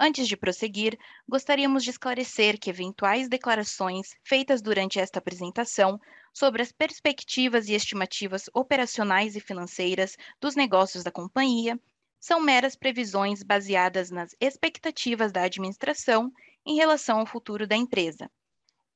[0.00, 0.96] Antes de prosseguir,
[1.28, 6.00] gostaríamos de esclarecer que eventuais declarações feitas durante esta apresentação
[6.32, 11.76] sobre as perspectivas e estimativas operacionais e financeiras dos negócios da companhia
[12.20, 16.32] são meras previsões baseadas nas expectativas da administração
[16.64, 18.30] em relação ao futuro da empresa.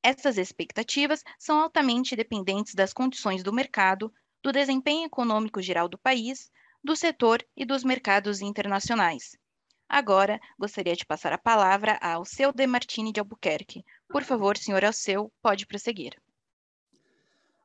[0.01, 6.49] Essas expectativas são altamente dependentes das condições do mercado, do desempenho econômico geral do país,
[6.81, 9.37] do setor e dos mercados internacionais
[9.93, 13.85] Agora, gostaria de passar a palavra a Alceu de Martini de Albuquerque.
[14.09, 16.19] Por favor, senhor Alceu, pode prosseguir.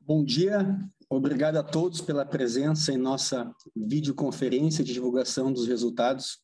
[0.03, 6.39] Bom dia, obrigado a todos pela presença em nossa videoconferência de divulgação dos resultados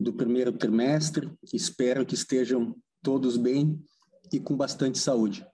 [0.00, 1.30] do primeiro trimestre.
[1.52, 3.80] Espero que estejam todos bem
[4.32, 5.46] e com bastante saúde.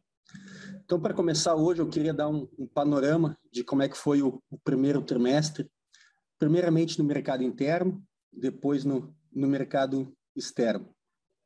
[0.87, 4.23] Então, para começar hoje, eu queria dar um, um panorama de como é que foi
[4.23, 5.71] o, o primeiro trimestre,
[6.39, 8.03] primeiramente no mercado interno,
[8.33, 10.95] depois no, no mercado externo.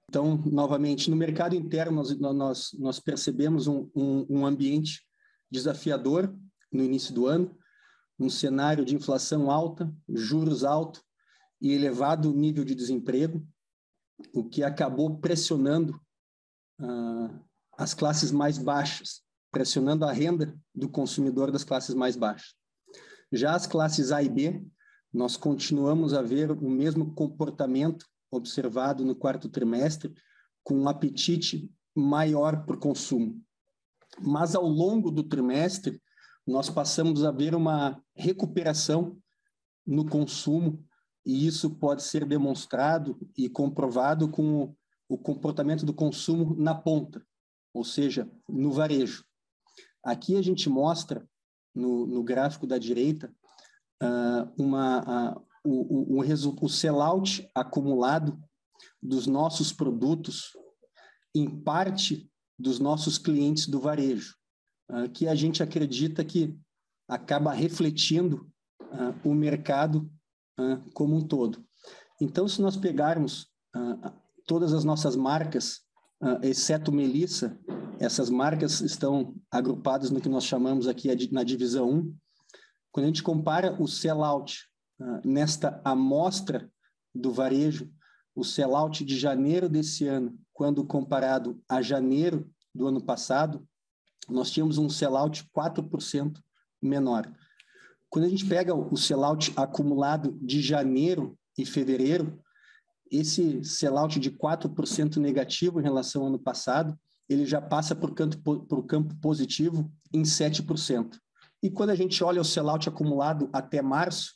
[0.09, 5.03] Então, novamente, no mercado interno, nós, nós, nós percebemos um, um, um ambiente
[5.51, 6.35] desafiador
[6.71, 7.57] no início do ano,
[8.19, 11.03] um cenário de inflação alta, juros altos
[11.61, 13.47] e elevado nível de desemprego,
[14.33, 16.00] o que acabou pressionando
[16.81, 17.44] uh,
[17.77, 22.55] as classes mais baixas, pressionando a renda do consumidor das classes mais baixas.
[23.33, 24.65] Já as classes A e B
[25.14, 30.12] nós continuamos a ver o mesmo comportamento observado no quarto trimestre,
[30.64, 33.41] com um apetite maior por consumo.
[34.20, 36.02] Mas ao longo do trimestre,
[36.44, 39.16] nós passamos a ver uma recuperação
[39.86, 40.84] no consumo,
[41.25, 44.75] e isso pode ser demonstrado e comprovado com
[45.08, 47.25] o comportamento do consumo na ponta,
[47.72, 49.25] ou seja, no varejo.
[50.02, 51.25] Aqui a gente mostra,
[51.72, 53.32] no, no gráfico da direita,
[54.59, 58.38] uma, uh, o, o, o, o sellout acumulado
[59.03, 60.53] dos nossos produtos
[61.34, 64.34] em parte dos nossos clientes do varejo,
[64.91, 66.56] uh, que a gente acredita que
[67.09, 68.50] acaba refletindo
[68.81, 70.10] uh, o mercado
[70.94, 71.66] como um todo.
[72.20, 73.48] Então, se nós pegarmos
[74.47, 75.81] todas as nossas marcas,
[76.43, 77.59] exceto Melissa,
[77.98, 82.16] essas marcas estão agrupadas no que nós chamamos aqui na divisão 1,
[82.94, 84.69] quando a gente compara o sellout
[85.00, 86.71] uh, nesta amostra
[87.12, 87.91] do varejo,
[88.37, 93.66] o sellout de janeiro desse ano, quando comparado a janeiro do ano passado,
[94.28, 96.38] nós tínhamos um sellout 4%
[96.81, 97.28] menor.
[98.09, 102.41] Quando a gente pega o sellout acumulado de janeiro e fevereiro,
[103.11, 106.97] esse sellout de 4% negativo em relação ao ano passado,
[107.28, 111.19] ele já passa campo, por campo positivo em 7%.
[111.64, 114.34] E quando a gente olha o sellout acumulado até março,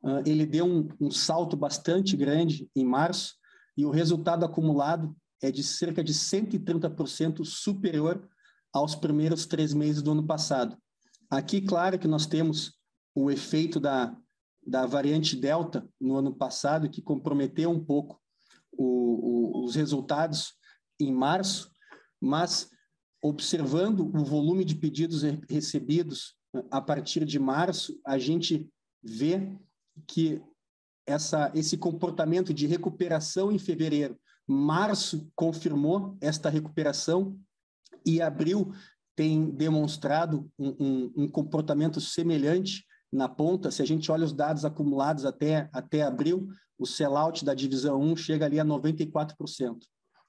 [0.00, 3.34] uh, ele deu um, um salto bastante grande em março,
[3.76, 5.12] e o resultado acumulado
[5.42, 8.28] é de cerca de 130% superior
[8.72, 10.78] aos primeiros três meses do ano passado.
[11.28, 12.78] Aqui, claro que nós temos
[13.12, 14.16] o efeito da,
[14.64, 18.20] da variante Delta no ano passado, que comprometeu um pouco
[18.70, 20.54] o, o, os resultados
[21.00, 21.72] em março,
[22.20, 22.70] mas
[23.20, 26.37] observando o volume de pedidos recebidos
[26.70, 28.68] a partir de março, a gente
[29.02, 29.56] vê
[30.06, 30.42] que
[31.06, 37.38] essa, esse comportamento de recuperação em fevereiro, março confirmou esta recuperação
[38.04, 38.72] e abril
[39.14, 43.70] tem demonstrado um, um, um, comportamento semelhante na ponta.
[43.70, 48.16] Se a gente olha os dados acumulados até, até abril, o sellout da divisão 1
[48.16, 49.78] chega ali a 94%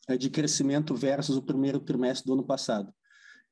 [0.08, 2.92] é, de crescimento versus o primeiro trimestre do ano passado.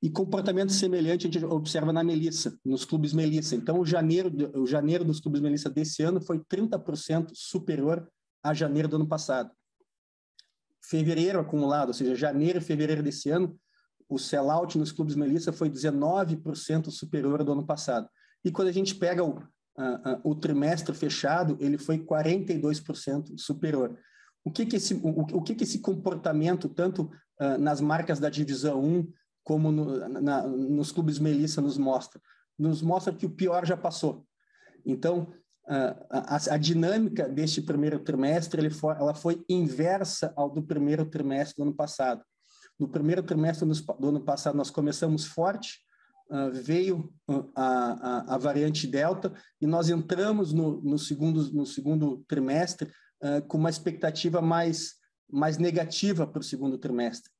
[0.01, 3.55] E comportamento semelhante a gente observa na Melissa, nos clubes Melissa.
[3.55, 8.07] Então, o janeiro, o janeiro dos clubes Melissa desse ano foi 30% superior
[8.43, 9.51] a janeiro do ano passado.
[10.81, 13.59] Fevereiro acumulado, ou seja, janeiro e fevereiro desse ano,
[14.07, 18.07] o sellout nos clubes Melissa foi 19% superior do ano passado.
[18.45, 19.41] e quando a gente pega o,
[20.23, 23.97] o trimestre fechado, ele foi 42% superior.
[24.43, 27.11] O que que esse, o, o que que esse comportamento, tanto
[27.41, 29.11] uh, nas marcas da divisão 1,
[29.47, 32.21] como no, na, nos clubes Melissa, nos mostra?
[32.59, 34.27] Nos mostra que o pior já passou.
[34.85, 35.31] Então,
[35.65, 41.63] a, a, dinâmica deste primeiro trimestre foi, ela foi inversa ao do primeiro trimestre do
[41.63, 42.21] ano passado.
[42.77, 45.79] No primeiro trimestre do ano passado, nós começamos forte,
[46.29, 52.21] uh, veio uh, a, a, variante Delta e nós entramos no, no, segundo, no segundo
[52.27, 52.91] trimestre
[53.23, 54.95] uh, com uma expectativa mais,
[55.31, 57.31] mais negativa para o segundo trimestre,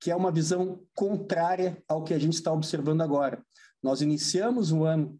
[0.00, 3.42] que é uma visão contrária ao que a gente está observando agora.
[3.82, 5.18] Nós iniciamos o ano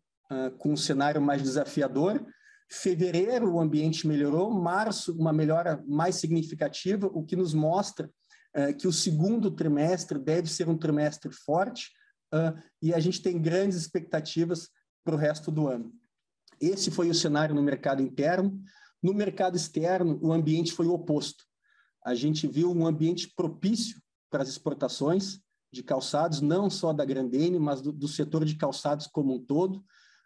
[0.58, 2.20] com um cenário mais desafiador,
[2.69, 8.11] Fevereiro o ambiente melhorou, março uma melhora mais significativa, o que nos mostra
[8.56, 11.93] uh, que o segundo trimestre deve ser um trimestre forte
[12.34, 14.69] uh, e a gente tem grandes expectativas
[15.05, 15.93] para o resto do ano.
[16.61, 18.61] Esse foi o cenário no mercado interno.
[19.00, 21.44] No mercado externo, o ambiente foi o oposto.
[22.05, 24.00] A gente viu um ambiente propício
[24.31, 25.40] para as exportações
[25.73, 29.84] de calçados, não só da Grandene, mas do, do setor de calçados como um todo.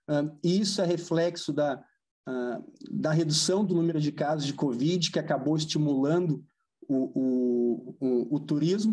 [0.08, 1.82] Uh, e isso é reflexo da,
[2.28, 6.44] uh, da redução do número de casos de Covid, que acabou estimulando
[6.88, 8.92] o, o, o, o turismo,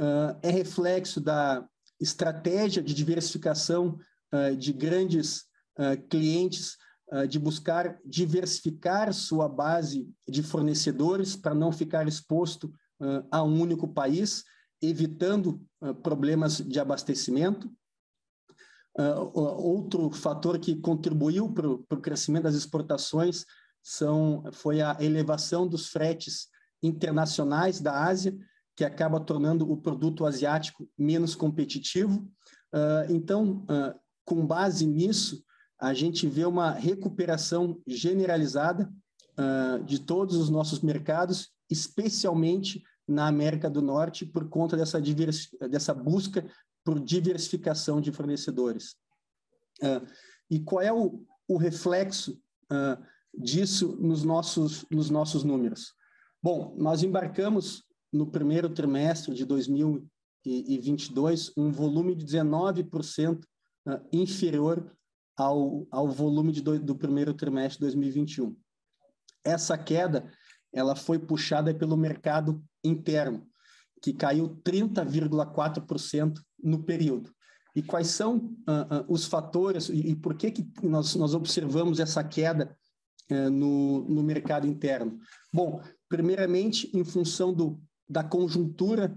[0.00, 1.66] uh, é reflexo da
[2.00, 3.98] estratégia de diversificação
[4.32, 5.48] uh, de grandes
[6.10, 6.76] clientes,
[7.28, 12.70] de buscar diversificar sua base de fornecedores para não ficar exposto
[13.30, 14.44] a um único país,
[14.82, 15.60] evitando
[16.02, 17.70] problemas de abastecimento.
[18.98, 23.46] Uh, outro fator que contribuiu para o crescimento das exportações
[23.82, 26.48] são, foi a elevação dos fretes
[26.82, 28.36] internacionais da Ásia,
[28.76, 32.28] que acaba tornando o produto asiático menos competitivo.
[32.74, 35.42] Uh, então, uh, com base nisso,
[35.80, 38.92] a gente vê uma recuperação generalizada
[39.86, 45.00] de todos os nossos mercados, especialmente na América do Norte, por conta dessa,
[45.68, 46.48] dessa busca
[46.84, 48.94] por diversificação de fornecedores.
[49.82, 50.06] Uh,
[50.48, 52.40] e qual é o, o reflexo
[52.70, 53.02] uh,
[53.34, 55.94] disso nos nossos, nos nossos números?
[56.42, 63.46] Bom, nós embarcamos no primeiro trimestre de 2022 um volume de 19% uh,
[64.12, 64.96] inferior
[65.36, 68.56] ao, ao volume de do, do primeiro trimestre de 2021.
[69.44, 70.30] Essa queda
[70.72, 73.46] ela foi puxada pelo mercado interno,
[74.02, 77.30] que caiu 30,4% no período.
[77.74, 82.00] E quais são uh, uh, os fatores e, e, por que, que nós, nós observamos
[82.00, 82.76] essa queda
[83.30, 85.18] uh, no, no mercado interno?
[85.52, 89.16] Bom, primeiramente, em função do, da conjuntura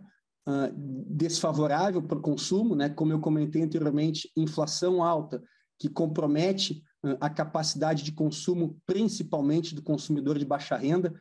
[1.07, 2.89] desfavorável para o consumo, né?
[2.89, 5.41] como eu comentei anteriormente, inflação alta,
[5.79, 6.83] que compromete
[7.21, 11.13] a capacidade de consumo, principalmente do consumidor de baixa renda,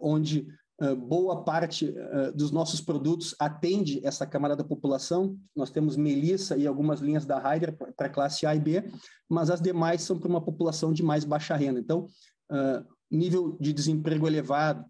[0.00, 0.54] onde ah,
[0.96, 5.38] boa parte uh, dos nossos produtos atende essa camada da população.
[5.54, 8.90] Nós temos Melissa e algumas linhas da Ryder para classe A e B,
[9.28, 11.78] mas as demais são para uma população de mais baixa renda.
[11.78, 12.06] Então,
[12.50, 14.84] uh, nível de desemprego elevado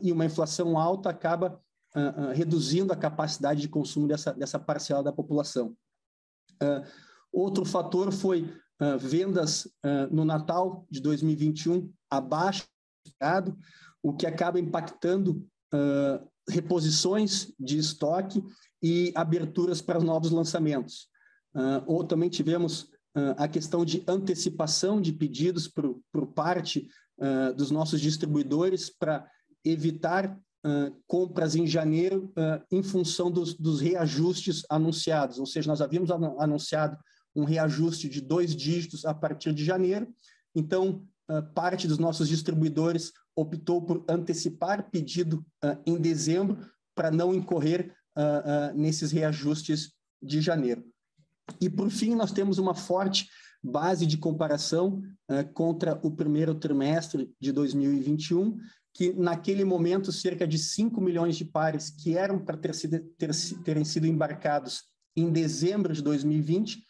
[0.00, 1.60] e uma inflação alta acaba
[2.34, 5.74] reduzindo a capacidade de consumo dessa, dessa parcela da população.
[7.32, 8.48] outro fator foi
[9.00, 9.66] vendas
[10.08, 12.62] no Natal de 2021 abaixo
[13.04, 13.58] do mercado,
[14.06, 15.44] o que acaba impactando
[15.74, 18.40] uh, reposições de estoque
[18.80, 21.08] e aberturas para novos lançamentos.
[21.52, 26.88] Uh, ou também tivemos uh, a questão de antecipação de pedidos por, por parte
[27.56, 29.26] dos nossos distribuidores para
[29.64, 30.38] evitar
[31.06, 32.30] compras em janeiro
[32.70, 35.38] em função dos, dos reajustes anunciados.
[35.38, 36.94] Ou seja, nós havíamos anunciado
[37.34, 40.06] um reajuste de dois dígitos a partir de janeiro,
[40.54, 41.08] então
[41.54, 46.58] parte dos nossos distribuidores optou por antecipar pedido uh, em dezembro
[46.94, 50.82] para não incorrer uh, uh, nesses reajustes de janeiro.
[51.60, 53.28] E, por fim, nós temos uma forte
[53.62, 55.02] base de comparação
[55.52, 58.56] contra o primeiro trimestre de 2021,
[58.94, 63.30] que naquele momento cerca de 5 milhões de pares que eram para ter sido, ter,
[63.64, 64.84] terem sido embarcados
[65.16, 66.80] em dezembro de 2020,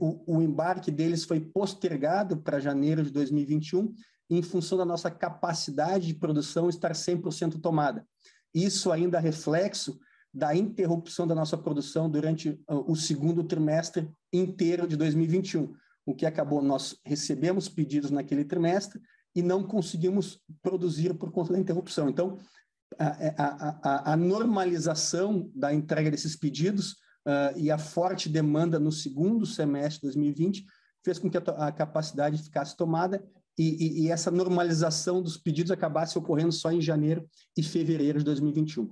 [0.00, 3.92] o, o embarque deles foi postergado para janeiro de 2021
[4.36, 8.06] em função da nossa capacidade de produção estar 100% tomada.
[8.54, 9.98] Isso ainda é reflexo
[10.32, 15.74] da interrupção da nossa produção durante uh, o segundo trimestre inteiro de 2021,
[16.06, 19.00] o que acabou, nós recebemos pedidos naquele trimestre
[19.34, 22.08] e não conseguimos produzir por conta da interrupção.
[22.08, 22.38] Então,
[22.98, 26.92] a, a, a, a normalização da entrega desses pedidos
[27.26, 30.64] uh, e a forte demanda no segundo semestre de 2020
[31.04, 33.22] fez com que a, a capacidade ficasse tomada
[33.58, 38.24] e, e, e, essa normalização dos pedidos acabasse ocorrendo só em janeiro e fevereiro de
[38.24, 38.90] 2021.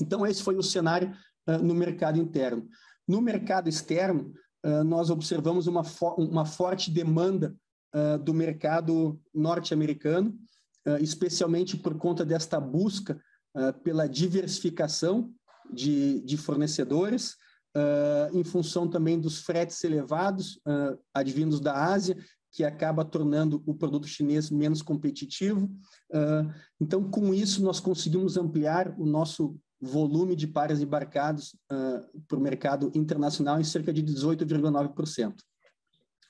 [0.00, 1.12] Então, esse foi o cenário
[1.48, 2.68] uh, no mercado interno.
[3.06, 4.32] No mercado externo,
[4.64, 7.54] uh, nós observamos uma, fo uma forte demanda
[7.94, 10.36] uh, do mercado norte-americano,
[11.02, 13.20] especialmente por conta desta busca
[13.84, 15.30] pela diversificação
[15.70, 17.36] de, de fornecedores,
[18.32, 20.58] em função também dos fretes elevados
[21.12, 22.16] advindos da Ásia
[22.52, 25.66] que acaba tornando o produto chinês menos competitivo.
[26.10, 32.38] Uh, então, com isso, nós conseguimos ampliar o nosso volume de pares embarcados uh, para
[32.38, 35.34] o mercado internacional em cerca de 18,9%.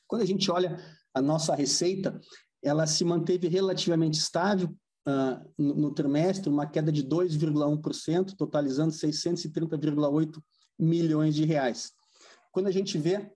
[0.07, 0.79] Quando a gente olha
[1.15, 2.21] a nossa receita,
[2.63, 4.69] ela se manteve relativamente estável
[5.09, 10.39] uh, no, trimestre, uma queda de 2,1%, totalizando 630,8
[10.79, 11.93] milhões de reais.
[12.53, 13.31] Quando a gente vê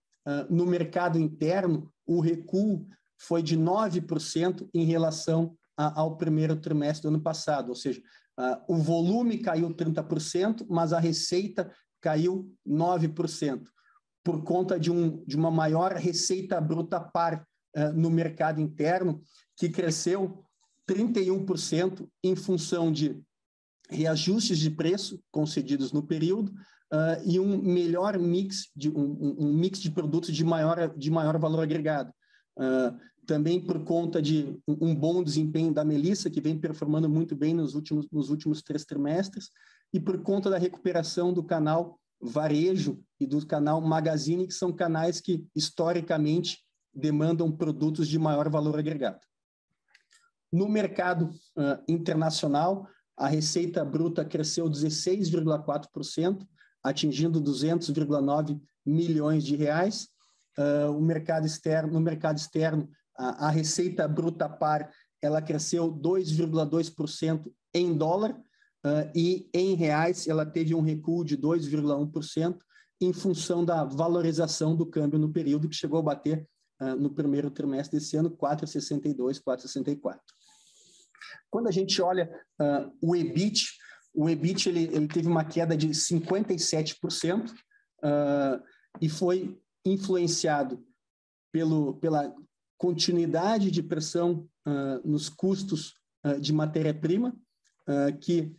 [0.48, 2.86] no mercado interno, o recuo
[3.18, 8.02] foi de 9% em relação a, ao primeiro trimestre do ano passado, ou seja,
[8.66, 13.62] o volume caiu 30%, mas a receita caiu 9%,
[14.22, 17.46] por conta de, um, de uma maior receita bruta par
[17.76, 19.22] uh, no mercado interno,
[19.56, 20.44] que cresceu
[20.88, 23.22] 31% em função de
[23.88, 26.52] reajustes de preço concedidos no período,
[26.94, 31.36] uh, e um melhor mix de um, um, mix de produtos de maior de maior
[31.38, 32.12] valor agregado.
[32.56, 32.96] Uh,
[33.26, 37.74] também por conta de um bom desempenho da Melissa, que vem performando muito bem nos
[37.74, 39.48] últimos, nos últimos três trimestres,
[39.92, 45.22] e por conta da recuperação do canal Varejo e do canal Magazine, que são canais
[45.22, 46.58] que, historicamente,
[46.94, 49.20] demandam produtos de maior valor agregado.
[50.52, 52.86] No mercado uh, internacional,
[53.16, 56.46] a receita bruta cresceu 16,4%,
[56.84, 60.08] atingindo 200,9 milhões de reais.
[60.58, 67.50] Uh, o mercado externo, no mercado externo, a, a receita bruta par ela cresceu 2,2%
[67.72, 72.58] em dólar uh, e em reais ela teve um recuo de 2,1%
[73.00, 76.46] em função da valorização do câmbio no período que chegou a bater
[76.80, 80.18] uh, no primeiro trimestre desse ano 4,62, 4,64.
[81.50, 82.30] Quando a gente olha
[83.00, 83.78] o EBIT,
[84.14, 88.62] o EBIT ele, ele teve uma queda de 57% uh,
[89.00, 90.82] e foi influenciado
[91.52, 92.32] pelo, pela
[92.78, 95.94] continuidade de pressão uh, nos custos
[96.24, 97.36] uh, de matéria-prima,
[98.22, 98.56] que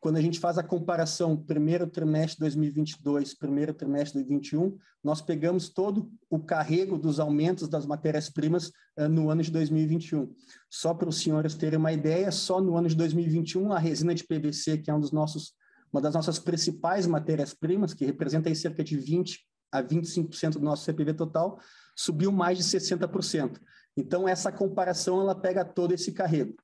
[0.00, 5.20] quando a gente faz a comparação primeiro trimestre de 2022, primeiro trimestre de 2021, nós
[5.20, 10.32] pegamos todo o carrego dos aumentos das matérias-primas uh, no ano de 2021.
[10.70, 14.24] Só para os senhores terem uma ideia, só no ano de 2021 a resina de
[14.24, 15.54] PVC, que é um dos nossos,
[15.92, 21.14] uma das nossas principais matérias-primas, que representa cerca de 20 a 25% do nosso CPV
[21.14, 21.58] total,
[21.96, 23.60] subiu mais de 60%.
[23.96, 26.54] Então essa comparação ela pega todo esse carrego.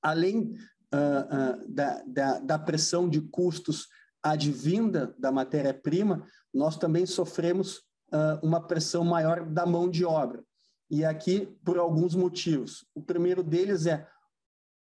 [0.00, 0.54] Além
[0.94, 3.88] uh, da, da, da pressão de custos
[4.22, 7.78] advinda da matéria-prima, nós também sofremos
[8.12, 10.42] uh, uma pressão maior da mão de obra.
[10.90, 12.86] E aqui, por alguns motivos.
[12.94, 14.06] O primeiro deles é,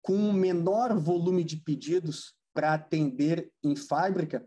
[0.03, 4.45] com um menor volume de pedidos para atender em fábrica,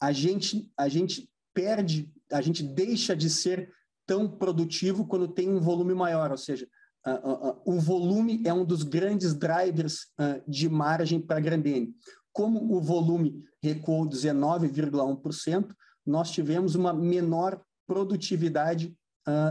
[0.00, 3.72] a gente, a gente perde, a gente deixa de ser
[4.06, 6.66] tão produtivo quando tem um volume maior, ou seja,
[7.06, 10.06] uh, uh, o volume é um dos grandes drivers
[10.46, 11.94] de margem para a Grandene.
[12.32, 15.74] Como o volume recuou 19,1%,
[16.06, 18.96] nós tivemos uma menor produtividade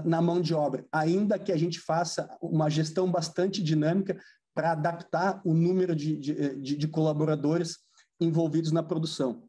[0.04, 4.20] na mão de obra, ainda que a gente faça uma gestão bastante dinâmica
[4.54, 7.78] para adaptar o número de, de, de colaboradores
[8.20, 9.44] envolvidos na produção.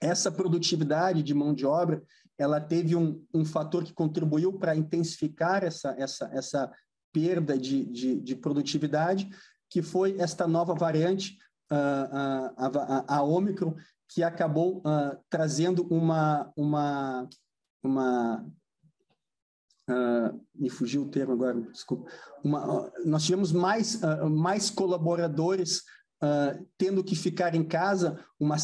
[0.00, 2.02] Essa produtividade de mão de obra,
[2.38, 6.72] ela teve um, um fator que contribuiu para intensificar essa, essa, essa
[7.16, 9.30] perda de, de, de produtividade,
[9.70, 11.38] que foi esta nova variante,
[11.72, 13.74] uh, a, a, a Omicron,
[14.06, 17.26] que acabou uh, trazendo uma, uma,
[17.82, 18.46] uma
[19.88, 22.12] uh, me fugiu o termo agora, desculpa,
[22.44, 23.98] uma, nós tivemos mais,
[24.30, 25.84] mais colaboradores
[26.22, 28.56] Uh, tendo que ficar em casa, uma,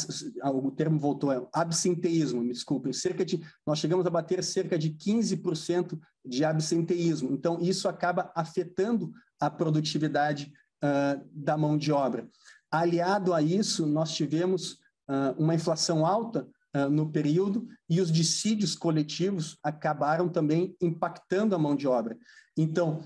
[0.54, 4.90] o termo voltou, é absenteísmo, me desculpem, cerca de, nós chegamos a bater cerca de
[4.90, 7.30] 15% de absenteísmo.
[7.30, 10.50] Então, isso acaba afetando a produtividade
[10.82, 12.26] uh, da mão de obra.
[12.70, 14.78] Aliado a isso, nós tivemos
[15.10, 16.48] uh, uma inflação alta
[16.90, 22.16] no período e os dissídios coletivos acabaram também impactando a mão de obra.
[22.56, 23.02] Então,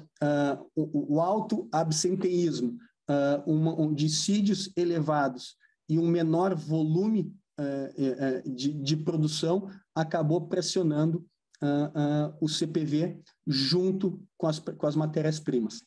[0.77, 5.57] o, o alto absenteísmo, uh, uma, um, dissídios elevados
[5.89, 11.27] e um menor volume uh, de, de, produção acabou pressionando
[11.63, 15.83] uh, o CPV junto com as, com as matérias-primas.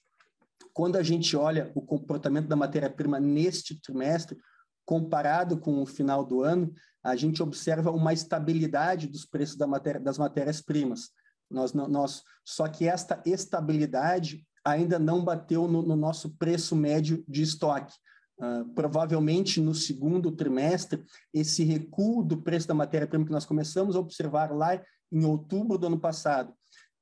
[0.74, 4.38] Quando a gente olha o comportamento da matéria-prima neste trimestre,
[4.86, 6.74] comparado com o final do ano,
[7.04, 11.12] a gente observa uma estabilidade dos preços da matéria, das matérias-primas.
[11.50, 17.42] Nós, nós, só que esta estabilidade ainda não bateu no, no nosso preço médio de
[17.42, 17.94] estoque.
[18.40, 24.00] Uh, provavelmente no segundo trimestre, esse recuo do preço da matéria-prima que nós começamos a
[24.00, 26.54] observar lá em outubro do ano passado,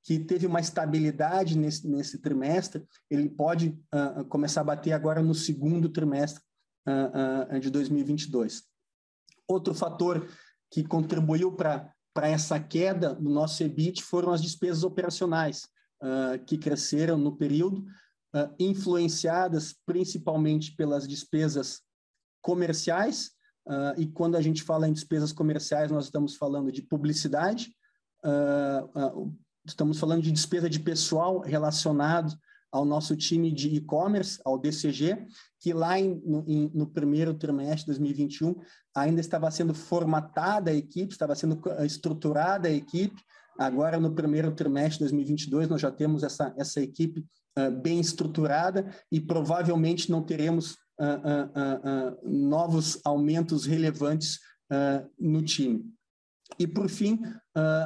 [0.04, 5.36] que teve uma estabilidade nesse, nesse trimestre, ele pode uh, começar a bater agora no
[5.36, 6.42] segundo trimestre
[6.88, 8.64] uh, de 2022.
[9.48, 10.28] Outro fator
[10.72, 15.68] que contribuiu para essa queda no nosso EBIT foram as despesas operacionais,
[16.46, 17.84] que cresceram no período,
[18.36, 21.82] uh, influenciadas principalmente pelas despesas
[22.42, 23.32] comerciais,
[23.68, 27.74] uh, e quando a gente fala em despesas comerciais, nós estamos falando de publicidade,
[28.26, 29.36] uh,
[29.66, 32.34] estamos falando de despesa de pessoal relacionado
[32.72, 35.26] ao nosso time de e-commerce, ao DCG,
[35.60, 38.56] que lá em, no, em, no, primeiro trimestre de 2021
[38.96, 43.22] ainda estava sendo formatada a equipe, estava sendo estruturada a equipe.
[43.58, 47.26] Agora, no primeiro trimestre de 2022, nós já temos essa, essa equipe
[47.58, 54.40] uh, bem estruturada e provavelmente não teremos uh, uh, novos aumentos relevantes
[55.18, 55.86] no time.
[56.60, 57.22] E, por fim,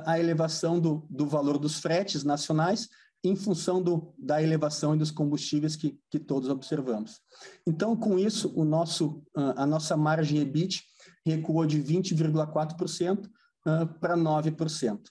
[0.03, 2.89] a elevação do, do valor dos fretes nacionais
[3.23, 7.19] em função do, da elevação dos combustíveis que, que todos observamos.
[7.67, 10.81] Então, com isso, o nosso, a nossa margem EBIT
[11.23, 13.29] recuou de 20,4%
[13.99, 15.01] para 9%.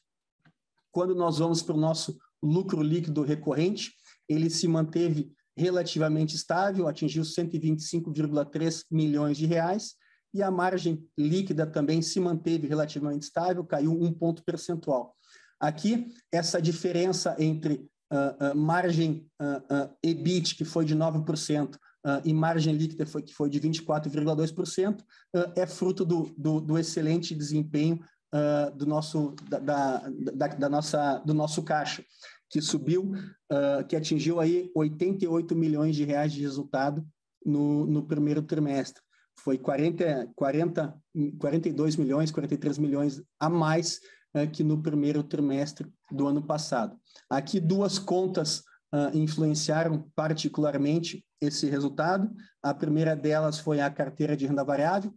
[0.93, 3.93] Quando nós vamos para o nosso lucro líquido recorrente,
[4.29, 9.95] ele se manteve relativamente estável, atingiu 125,3 milhões de reais,
[10.33, 15.15] e a margem líquida também se manteve relativamente estável, caiu um ponto percentual.
[15.59, 21.77] Aqui, essa diferença entre uh, uh, margem uh, EBIT, que foi de 9%,
[22.25, 25.05] e margem líquida, foi, que foi de 24,2%,
[25.55, 28.01] é fruto do, do, do, excelente desempenho
[28.77, 32.05] do, nosso, da, da, da, nossa, do nosso caixa
[32.51, 33.13] que subiu,
[33.53, 37.07] uh, que atingiu aí 88 milhões de reais de resultado
[37.47, 39.01] no, no primeiro trimestre.
[39.39, 40.95] Foi 40, 40,
[41.39, 44.01] 42 milhões, 43 milhões a mais
[44.35, 46.99] uh, que no primeiro trimestre do ano passado.
[47.31, 52.29] Aqui duas contas uh, influenciaram particularmente esse resultado.
[52.61, 55.15] A primeira delas foi a carteira de renda variável,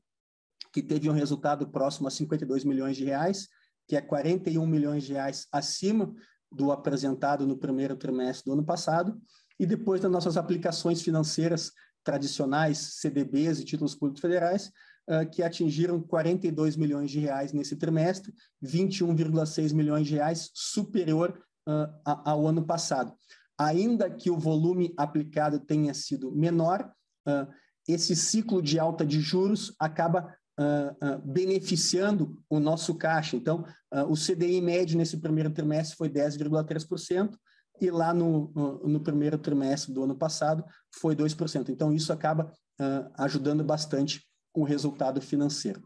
[0.74, 3.48] que teve um resultado próximo a 52 milhões de reais,
[3.88, 6.12] que é 41 milhões de reais acima
[6.52, 9.16] do apresentado no primeiro trimestre do ano passado,
[9.60, 11.72] e depois das nossas aplicações financeiras
[12.04, 14.72] tradicionais, CDBs e títulos públicos federais,
[15.10, 18.34] uh, que atingiram 42 milhões de reais nesse trimestre,
[18.64, 23.14] 21,6 milhões de reais superior uh, ao ano passado.
[23.58, 26.92] Ainda que o volume aplicado tenha sido menor,
[27.28, 27.48] uh,
[27.88, 33.36] esse ciclo de alta de juros acaba uh, beneficiando o nosso caixa.
[33.36, 37.36] Então, uh, o CDI médio nesse primeiro trimestre foi 10,3%,
[37.82, 40.64] e lá no, no, no, primeiro trimestre do ano passado
[40.94, 41.70] foi 2%.
[41.70, 42.52] Então, isso acaba
[43.18, 45.82] ajudando bastante o resultado financeiro.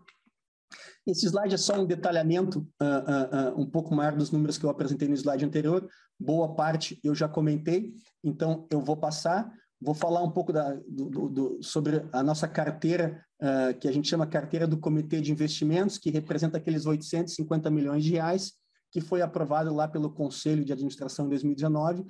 [1.08, 4.66] Esse slide é só um detalhamento uh, uh, uh, um pouco maior dos números que
[4.66, 5.88] eu apresentei no slide anterior.
[6.20, 9.50] Boa parte eu já comentei, então eu vou passar.
[9.80, 14.10] Vou falar um pouco da, do, do, sobre a nossa carteira, uh, que a gente
[14.10, 18.54] chama carteira do Comitê de Investimentos, que representa aqueles 850 milhões de reais,
[18.92, 22.08] que foi aprovado lá pelo Conselho de Administração em 2019, uh,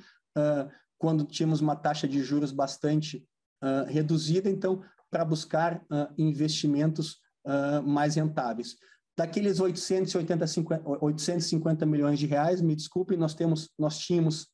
[0.98, 3.28] quando tínhamos uma taxa de juros bastante
[3.62, 5.82] uh, reduzida, então, para buscar
[6.18, 7.22] investimentos
[7.86, 8.76] mais rentáveis.
[9.18, 10.46] Daqueles 880,
[11.00, 14.50] 850 milhões de reais, me desculpem, nós, temos, nós tínhamos,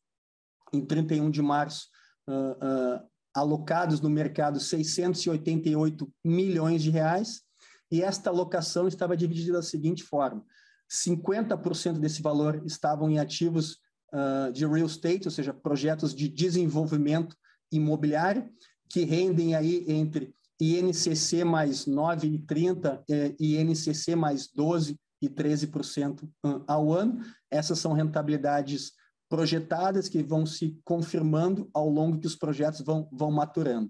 [0.72, 1.88] em 31 de março,
[2.30, 7.42] uh, uh, alocados no mercado 688 milhões de reais,
[7.92, 10.44] e esta alocação estava dividida da seguinte forma:
[10.92, 13.78] 50% desse valor estavam em ativos
[14.14, 17.36] uh, de real estate, ou seja, projetos de desenvolvimento
[17.72, 18.50] imobiliário,
[18.90, 26.30] que rendem aí entre INCC mais 9,30 eh, e INCC mais 12 e 13%
[26.68, 27.20] ao ano.
[27.50, 28.94] Essas são rentabilidades
[29.34, 33.90] projetadas que vão se confirmando ao longo que os projetos vão, vão maturando.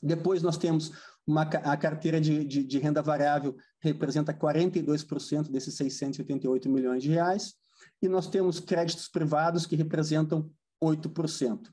[0.00, 0.92] Depois nós temos
[1.26, 7.54] uma, a carteira de, de, de renda variável representa 42% desses 688 milhões de reais,
[8.00, 10.48] e nós temos créditos privados que representam
[10.80, 11.68] 8%.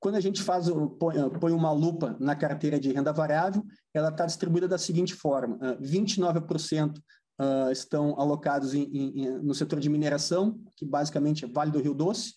[0.00, 0.66] Quando a gente faz
[0.98, 5.58] põe, põe uma lupa na carteira de renda variável, ela está distribuída da seguinte forma:
[5.78, 6.94] 29%
[7.40, 11.94] uh, estão alocados em, em, no setor de mineração, que basicamente é Vale do Rio
[11.94, 12.34] Doce.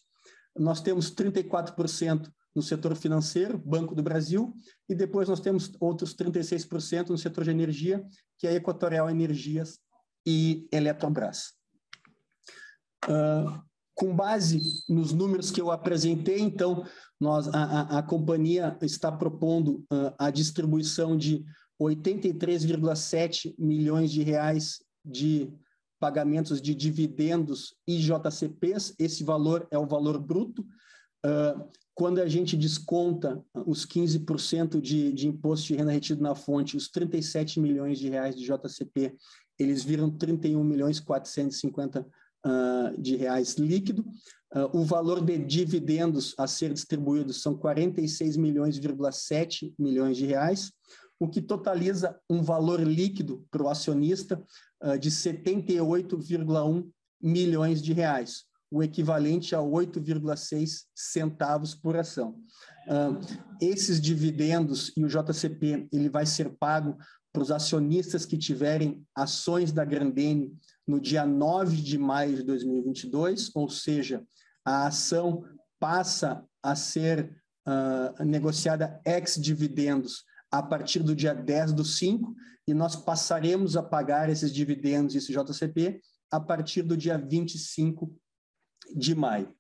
[0.57, 4.53] Nós temos 34% no setor financeiro, Banco do Brasil,
[4.89, 8.03] e depois nós temos outros 36% no setor de energia,
[8.38, 9.79] que é Equatorial Energias
[10.25, 11.53] e Eletrobras.
[13.05, 13.62] Uh,
[13.93, 16.83] com base nos números que eu apresentei, então,
[17.19, 21.43] nós, a, a, a companhia está propondo uh, a distribuição de
[21.79, 25.51] 83,7 milhões de reais de
[25.99, 28.93] pagamentos de dividendos e JCPs.
[28.99, 30.61] Esse valor é o valor bruto.
[31.25, 36.77] Uh, quando a gente desconta os 15% de, de imposto de renda retido na fonte,
[36.77, 39.15] os 37 milhões de reais de JCP,
[39.57, 44.05] eles viram 31 milhões 450 uh, de reais líquido.
[44.53, 50.71] Uh, o valor de dividendos a ser distribuídos são 46 milhões,7 milhões de reais,
[51.19, 54.43] o que totaliza um valor líquido para o acionista
[54.84, 56.88] uh, de 78,1
[57.21, 62.36] milhões de reais, o equivalente a 8,6 centavos por ação.
[62.88, 63.19] Uh,
[63.62, 66.97] esses dividendos e o JCP ele vai ser pago
[67.34, 70.53] para os acionistas que tiverem ações da Grandene
[70.88, 74.23] no dia 9 de maio de 2022, ou seja,
[74.65, 75.43] a ação
[75.80, 77.32] passa a ser
[77.67, 80.23] uh, negociada ex-dividendos
[80.57, 82.35] a partir do dia 10 do 5,
[82.67, 88.13] e nós passaremos a pagar esses dividendos, esse JCP, a partir do dia 25
[88.95, 89.53] de maio.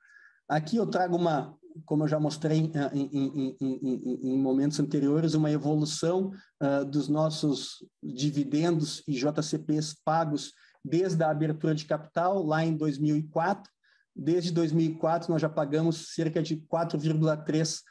[0.49, 1.55] Aqui eu trago uma,
[1.85, 6.31] como eu já mostrei uh, em, em, em, em, momentos anteriores, uma evolução
[6.61, 13.71] uh, dos nossos dividendos e JCPs pagos desde a abertura de capital, lá em 2004.
[14.15, 17.81] Desde 2004, nós já pagamos cerca de 4,3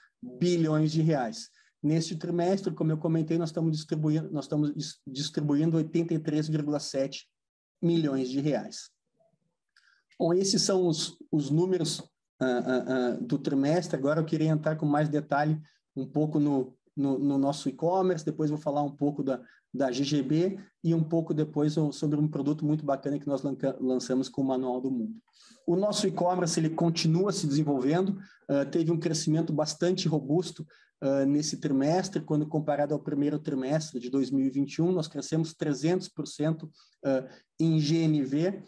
[0.41, 1.51] bilhões de reais.
[1.87, 4.73] Neste trimestre, como eu comentei, nós estamos distribuindo, nós estamos
[5.07, 7.21] distribuindo 83,7
[7.81, 8.91] milhões de reais.
[10.19, 12.05] Bom, esses são os, os números uh,
[12.43, 13.97] uh, uh, do trimestre.
[13.97, 15.61] Agora eu queria entrar com mais detalhe
[15.95, 19.41] um pouco no, no, no nosso e-commerce, depois vou falar um pouco da,
[19.73, 23.43] da GGB e um pouco depois sobre um produto muito bacana que nós
[23.81, 25.15] lançamos com o Manual do Mundo.
[25.65, 28.19] O nosso e-commerce ele continua se desenvolvendo,
[28.71, 30.67] teve um crescimento bastante robusto
[31.03, 36.71] uh, nesse trimestre, quando comparado ao primeiro trimestre de 2021, nós crescemos 300% uh,
[37.59, 38.63] em GMV.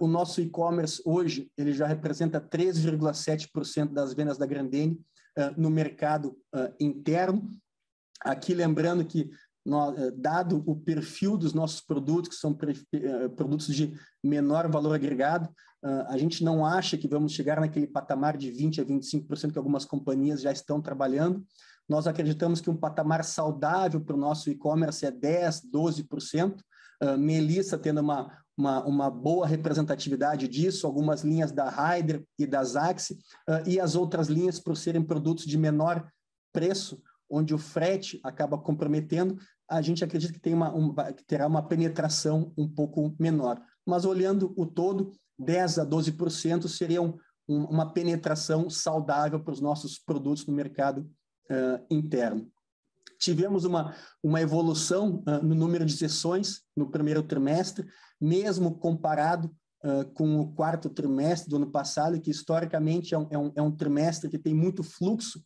[0.00, 5.00] o nosso e-commerce hoje ele já representa 3,7% das vendas da Grandene
[5.56, 6.36] no mercado
[6.80, 7.48] interno.
[8.20, 9.30] Aqui lembrando que
[10.16, 12.52] dado o perfil dos nossos produtos, que são
[13.36, 15.48] produtos de menor valor agregado,
[16.08, 19.84] a gente não acha que vamos chegar naquele patamar de 20% a 25% que algumas
[19.84, 21.44] companhias já estão trabalhando.
[21.88, 26.56] Nós acreditamos que um patamar saudável para o nosso e-commerce é 10%, 12%.
[27.18, 33.18] Melissa tendo uma, uma, uma, boa representatividade disso, algumas linhas da Ryder e da Zaxi,
[33.66, 36.08] e as outras linhas por serem produtos de menor
[36.52, 39.36] preço, onde o frete acaba comprometendo,
[39.68, 43.60] a gente acredita que, tem uma, um, que terá uma penetração um pouco menor.
[43.84, 47.16] Mas olhando o todo, 10 a 12% seria um,
[47.48, 51.10] uma penetração saudável para os nossos produtos no mercado
[51.50, 52.50] uh, interno.
[53.18, 57.86] Tivemos uma, uma evolução uh, no número de sessões no primeiro trimestre,
[58.20, 63.38] mesmo comparado uh, com o quarto trimestre do ano passado, que historicamente é um, é
[63.38, 65.42] um, é um trimestre que tem muito fluxo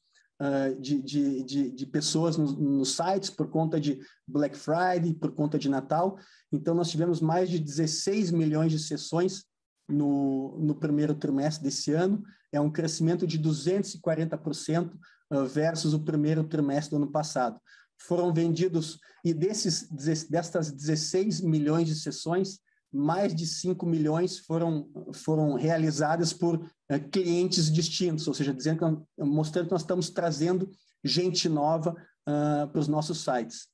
[0.78, 5.58] de, de, de, de, pessoas nos no sites por conta de Black Friday, por conta
[5.58, 6.16] de Natal.
[6.52, 9.47] Então, nós tivemos mais de 16 milhões de sessões
[9.88, 12.22] no, no primeiro trimestre desse ano.
[12.52, 14.92] É um crescimento de 240%
[15.30, 17.60] uh, versus o primeiro trimestre do ano passado.
[18.00, 19.88] Foram vendidos, e desses,
[20.28, 22.60] destas 16 milhões de sessões,
[22.92, 29.66] mais de 5 milhões foram, foram realizadas por é, clientes distintos, ou seja, dizendo mostrando
[29.66, 30.70] que nós estamos trazendo
[31.04, 33.68] gente nova uh, para os nossos sites.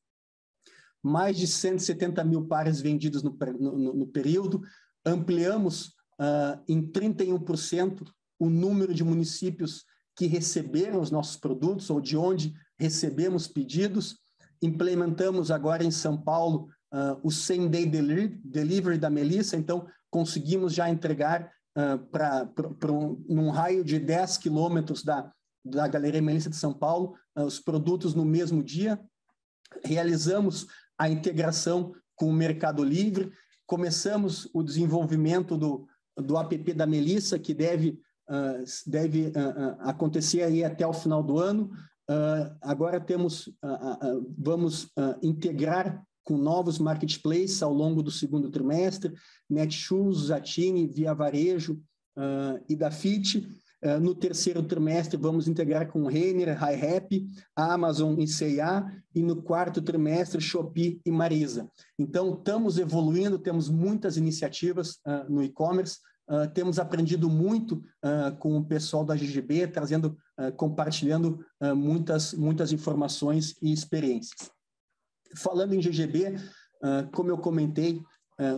[1.03, 4.63] Mais de 170 mil pares vendidos no, no, no período,
[5.05, 8.07] ampliamos uh, em 31%
[8.39, 9.85] o número de municípios
[10.17, 14.19] que receberam os nossos produtos ou de onde recebemos pedidos.
[14.63, 20.89] Implementamos agora em São Paulo uh, o same day delivery, da Melissa, então conseguimos já
[20.89, 25.33] entregar uh, para um, num raio de 10 quilômetros da,
[25.65, 29.01] da Galeria Melissa de São Paulo uh, os produtos no mesmo dia.
[29.85, 33.33] Realizamos a integração com o Mercado Livre,
[33.67, 37.99] começamos o desenvolvimento do, do app da Melissa, que deve,
[38.29, 41.71] uh, deve uh, acontecer aí até o final do ano.
[42.61, 43.49] agora temos,
[44.37, 49.13] vamos integrar com novos marketplaces ao longo do segundo trimestre,
[49.49, 51.75] Netshoes, Zatini, Via Varejo
[52.17, 53.47] uh, e da Fit.
[53.85, 59.83] Uh, no terceiro trimestre, vamos integrar com Renner, HiRap, Amazon e C&A, e no quarto
[59.83, 61.69] trimestre, Shopee e Marisa.
[61.99, 68.57] Então, estamos evoluindo, temos muitas iniciativas uh, no e-commerce, Uh, temos aprendido muito uh, com
[68.57, 70.17] o pessoal da GGB, trazendo,
[70.57, 71.45] compartilhando
[71.77, 74.51] muitas, muitas informações e experiências.
[75.37, 76.37] Falando em GGB,
[77.13, 78.03] como eu comentei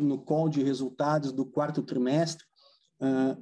[0.00, 2.45] no call de resultados do quarto trimestre,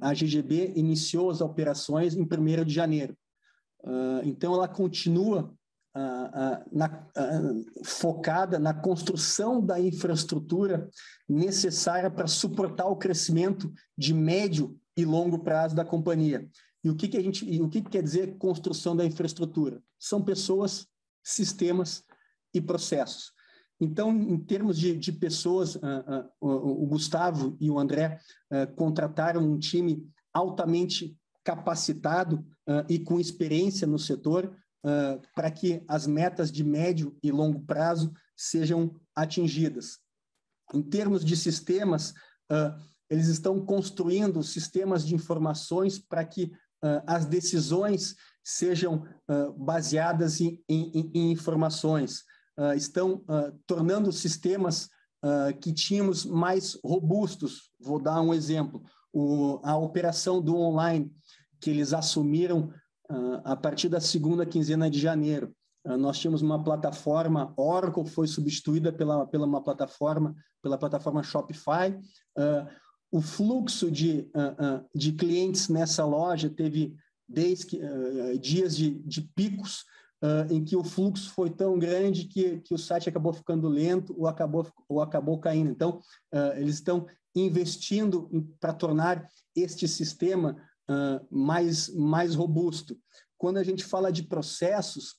[0.01, 3.17] a GGB iniciou as operações em 1 de janeiro.
[4.23, 5.53] então, ela continua
[6.71, 7.07] na,
[7.83, 10.89] focada na construção da infraestrutura
[11.27, 16.47] necessária para suportar o crescimento de médio e longo prazo da companhia.
[16.83, 19.81] E o que, que a gente, o que, que quer dizer construção da infraestrutura?
[19.97, 20.85] São pessoas,
[21.23, 22.03] sistemas
[22.53, 23.34] e processos.
[23.79, 25.79] Então, em termos de, de pessoas, uh,
[26.41, 28.19] uh, o, Gustavo e o André
[28.51, 32.43] uh, contrataram um time altamente capacitado
[32.89, 34.51] e com experiência no setor,
[35.35, 39.99] para que as metas de médio e longo prazo sejam atingidas.
[40.73, 42.15] Em termos de sistemas,
[43.07, 46.51] eles estão construindo sistemas de informações para que
[47.05, 49.05] as decisões sejam
[49.55, 52.23] baseadas em, em, em informações.
[52.75, 53.23] Estão
[53.65, 54.89] tornando sistemas
[55.61, 57.71] que tínhamos mais robustos.
[57.79, 58.83] Vou dar um exemplo.
[59.11, 61.11] O, a operação do online
[61.59, 62.71] que eles assumiram
[63.43, 65.53] a partir da segunda quinzena de janeiro.
[65.85, 71.95] Nós tínhamos uma plataforma, Oracle foi substituída pela, pela uma plataforma, pela plataforma Shopify.
[73.11, 74.27] O fluxo de,
[74.93, 76.95] de clientes nessa loja teve
[77.27, 77.79] desde,
[78.39, 79.85] dias de, de picos,
[80.49, 84.27] em que o fluxo foi tão grande que, que o site acabou ficando lento ou
[84.27, 85.69] acabou, ou acabou caindo.
[85.69, 86.01] Então,
[86.55, 90.55] eles estão investindo para tornar este sistema
[90.89, 92.97] uh, mais, mais robusto.
[93.37, 95.15] Quando a gente fala de processos,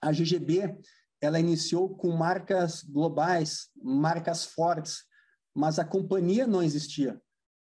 [0.00, 0.76] a GGB
[1.20, 5.04] ela iniciou com marcas globais, marcas fortes,
[5.54, 7.20] mas a companhia não existia.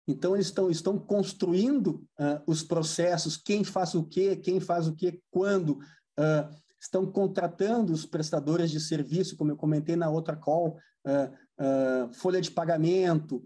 [0.07, 4.95] Então, eles estão, estão construindo uh, os processos, quem faz o quê, quem faz o
[4.95, 5.79] quê, quando.
[6.19, 12.41] Uh, estão contratando os prestadores de serviço, como eu comentei na outra call, uh, folha
[12.41, 13.43] de pagamento,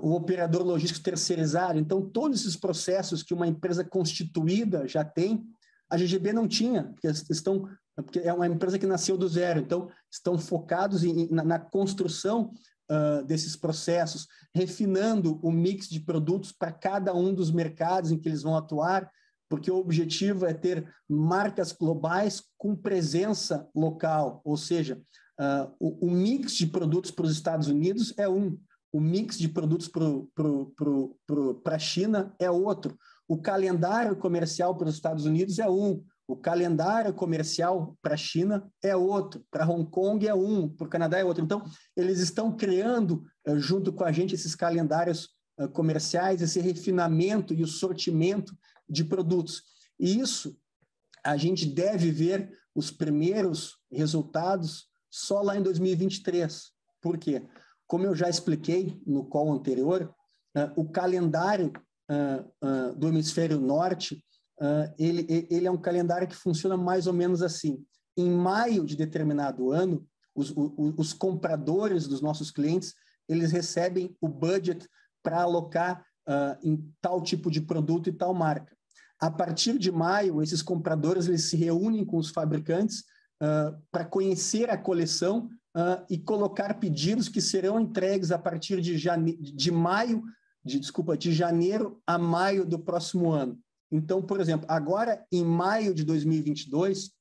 [0.00, 1.76] o operador logístico terceirizado.
[1.76, 5.44] Então, todos esses processos que uma empresa constituída já tem,
[5.90, 9.90] a GGB não tinha, porque estão porque é uma empresa que nasceu do zero, então
[10.10, 12.52] estão focados em, na, na construção
[12.90, 18.28] uh, desses processos, refinando o mix de produtos para cada um dos mercados em que
[18.28, 19.10] eles vão atuar,
[19.52, 24.98] porque o objetivo é ter marcas globais com presença local, ou seja,
[25.38, 28.58] uh, o, o, mix de produtos para os Estados Unidos é um,
[28.90, 29.90] o mix de produtos
[31.62, 32.96] para a China é outro,
[33.28, 38.66] o calendário comercial para os Estados Unidos é um, o calendário comercial para a China
[38.82, 41.44] é outro, para Hong Kong é um, para o Canadá é outro.
[41.44, 41.62] Então,
[41.94, 47.62] eles estão criando, eh, junto com a gente, esses calendários eh, comerciais, esse refinamento e
[47.62, 48.56] o sortimento
[48.92, 49.62] de produtos.
[49.98, 50.56] E isso
[51.24, 56.70] a gente deve ver os primeiros resultados só lá em 2023.
[57.00, 57.46] Por quê?
[57.86, 60.14] Como eu já expliquei no call anterior,
[60.56, 61.72] uh, o calendário
[62.10, 64.24] uh, uh, do hemisfério norte,
[64.96, 67.84] ele, ele é um calendário que funciona mais ou menos assim.
[68.16, 72.94] Em maio de determinado ano, os, os, os compradores dos nossos clientes,
[73.28, 74.88] eles recebem o budget
[75.20, 76.06] para alocar
[76.62, 78.72] em tal tipo de produto e tal marca.
[79.22, 83.04] A partir de maio, esses compradores eles se reúnem com os fabricantes
[83.40, 88.98] uh, para conhecer a coleção uh, e colocar pedidos que serão entregues a partir de,
[88.98, 89.36] jane...
[89.36, 90.24] de maio,
[90.64, 93.56] de, desculpa, de janeiro a maio do próximo ano.
[93.92, 97.12] Então, por exemplo, agora em maio de 2022,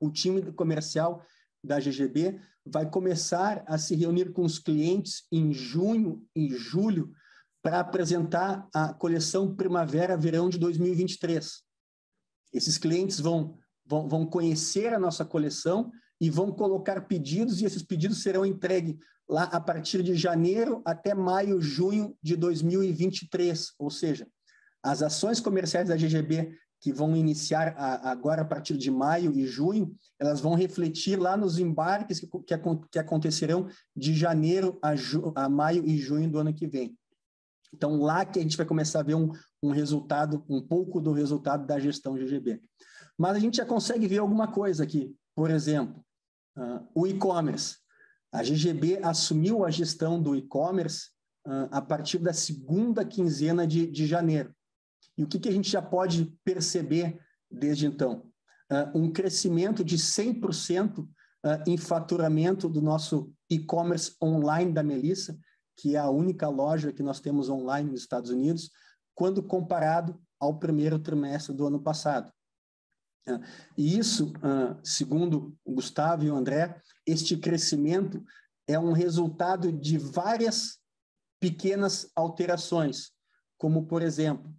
[0.00, 1.22] o time comercial
[1.62, 7.12] da GGB vai começar a se reunir com os clientes em junho e julho
[7.66, 11.64] para apresentar a coleção Primavera-Verão de 2023.
[12.54, 17.82] Esses clientes vão, vão, vão conhecer a nossa coleção e vão colocar pedidos, e esses
[17.82, 18.94] pedidos serão entregues
[19.28, 23.72] lá a partir de janeiro até maio, junho de 2023.
[23.80, 24.28] Ou seja,
[24.80, 29.44] as ações comerciais da GGB que vão iniciar a, agora a partir de maio e
[29.44, 32.54] junho, elas vão refletir lá nos embarques que, que,
[32.92, 36.96] que acontecerão de janeiro a, ju, a maio e junho do ano que vem.
[37.76, 39.30] Então, lá que a gente vai começar a ver um,
[39.62, 42.62] um resultado, um pouco do resultado da gestão GGB.
[43.18, 45.14] Mas a gente já consegue ver alguma coisa aqui.
[45.34, 46.02] Por exemplo,
[46.56, 47.76] uh, o e-commerce.
[48.32, 51.10] A GGB assumiu a gestão do e-commerce
[51.46, 54.54] uh, a partir da segunda quinzena de, de janeiro.
[55.16, 57.18] E o que, que a gente já pode perceber
[57.50, 58.26] desde então?
[58.72, 61.08] Uh, um crescimento de 100% uh,
[61.66, 65.38] em faturamento do nosso e-commerce online da Melissa,
[65.76, 68.70] que é a única loja que nós temos online nos Estados Unidos,
[69.14, 72.32] quando comparado ao primeiro trimestre do ano passado.
[73.28, 73.40] Uh,
[73.76, 74.32] e isso,
[74.84, 78.24] segundo o Gustavo e o André, este crescimento
[78.66, 80.78] é um resultado de várias
[81.40, 83.10] pequenas alterações,
[83.58, 84.54] como, por exemplo,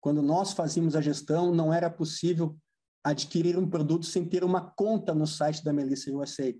[0.00, 2.56] quando nós fazíamos a gestão, não era possível
[3.04, 6.52] adquirir um produto sem ter uma conta no site da Melissa USA.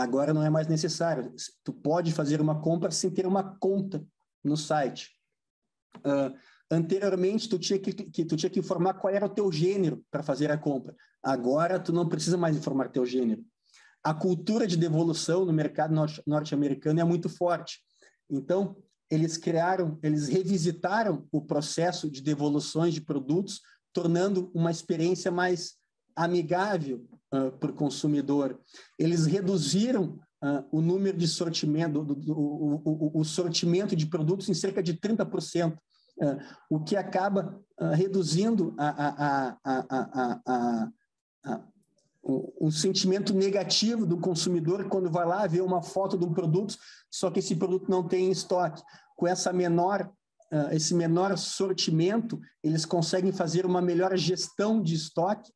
[0.00, 1.30] Agora não é mais necessário.
[1.62, 4.02] Tu pode fazer uma compra sem ter uma conta
[4.42, 5.10] no site.
[5.98, 6.34] Uh,
[6.70, 10.22] anteriormente, tu tinha que, que, tu tinha que informar qual era o teu gênero para
[10.22, 10.96] fazer a compra.
[11.22, 13.44] Agora, tu não precisa mais informar teu gênero.
[14.02, 15.94] A cultura de devolução no mercado
[16.26, 17.80] norte-americano é muito forte.
[18.30, 18.78] Então,
[19.10, 23.60] eles criaram, eles revisitaram o processo de devoluções de produtos,
[23.92, 25.74] tornando uma experiência mais
[26.16, 28.58] amigável uh, o consumidor.
[28.98, 34.48] Eles reduziram uh, o número de sortimento, do, do, o, o, o, sortimento de produtos
[34.48, 35.78] em cerca de 30%, uh,
[36.68, 37.58] o que acaba
[37.94, 40.90] reduzindo a, a, a,
[41.44, 41.60] a
[42.70, 46.76] sentimento negativo do consumidor quando vai lá ver uma foto de um produto,
[47.10, 48.82] só que esse produto não tem em estoque.
[49.16, 50.12] Com essa menor,
[50.72, 55.50] esse menor sortimento, eles conseguem fazer uma melhor gestão de estoque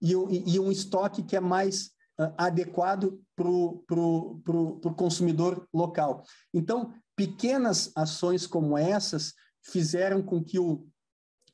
[0.00, 0.12] e,
[0.54, 1.90] e, um estoque que é mais
[2.36, 6.24] adequado para o consumidor local.
[6.52, 10.86] Então, pequenas ações como essas fizeram com que o,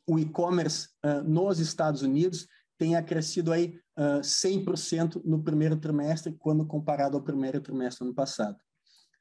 [0.07, 0.89] o e-commerce
[1.25, 2.47] nos Estados Unidos
[2.79, 8.15] tenha crescido aí uh, 100% no primeiro trimestre, quando comparado ao primeiro trimestre do ano
[8.15, 8.57] passado.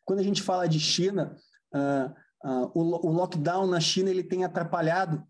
[0.05, 1.35] Quando a gente fala de China,
[2.73, 5.25] o, lockdown na China ele tem atrapalhado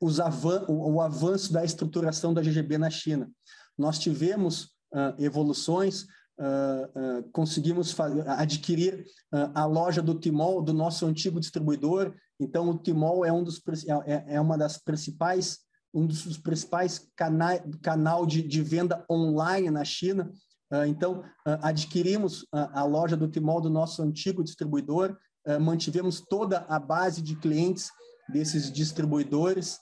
[0.00, 3.30] os avan o, o, avanço da estruturação da GGB na China.
[3.76, 4.70] Nós tivemos
[5.18, 6.06] evoluções,
[7.32, 12.14] conseguimos adquirir a loja do Timol, do nosso antigo distribuidor.
[12.38, 13.60] Então, o Timol é, um dos,
[14.06, 15.60] é, é uma das principais
[15.94, 20.32] um dos principais canais canal de, de venda online na China.
[20.72, 26.64] Uh, então, uh, adquirimos a, loja do Timol do nosso antigo distribuidor, uh, mantivemos toda
[26.68, 27.90] a base de clientes
[28.28, 29.78] desses distribuidores.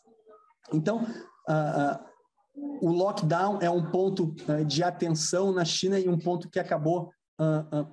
[0.72, 1.06] Então,
[2.80, 4.34] o lockdown é um ponto
[4.66, 7.10] de atenção na China e um ponto que acabou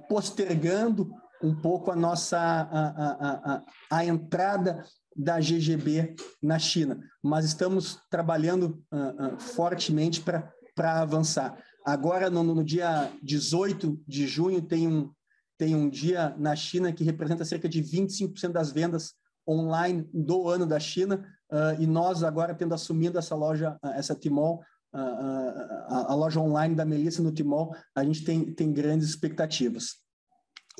[0.07, 1.09] postergando
[1.41, 4.83] um pouco a nossa a, a, a, a entrada
[5.15, 11.57] da GGB na China, mas estamos trabalhando uh, uh, fortemente para avançar.
[11.83, 15.11] Agora, no, no, dia 18 de junho, tem um,
[15.57, 19.15] tem um dia na China que representa cerca de 25% das vendas
[19.47, 24.61] online do ano da China, uh, e nós agora tendo assumido essa loja, essa Timol,
[24.93, 29.97] a, a, loja online da Melissa no Timol, a gente tem, tem grandes expectativas.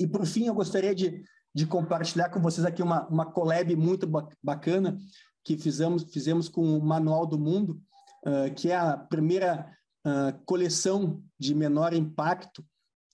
[0.00, 1.22] E, por fim, eu gostaria de,
[1.54, 4.08] de compartilhar com vocês aqui uma, uma collab muito
[4.42, 4.98] bacana
[5.44, 7.80] que fizemos, fizemos com o Manual do Mundo,
[8.26, 9.70] uh, que é a primeira
[10.06, 12.64] uh, coleção de menor impacto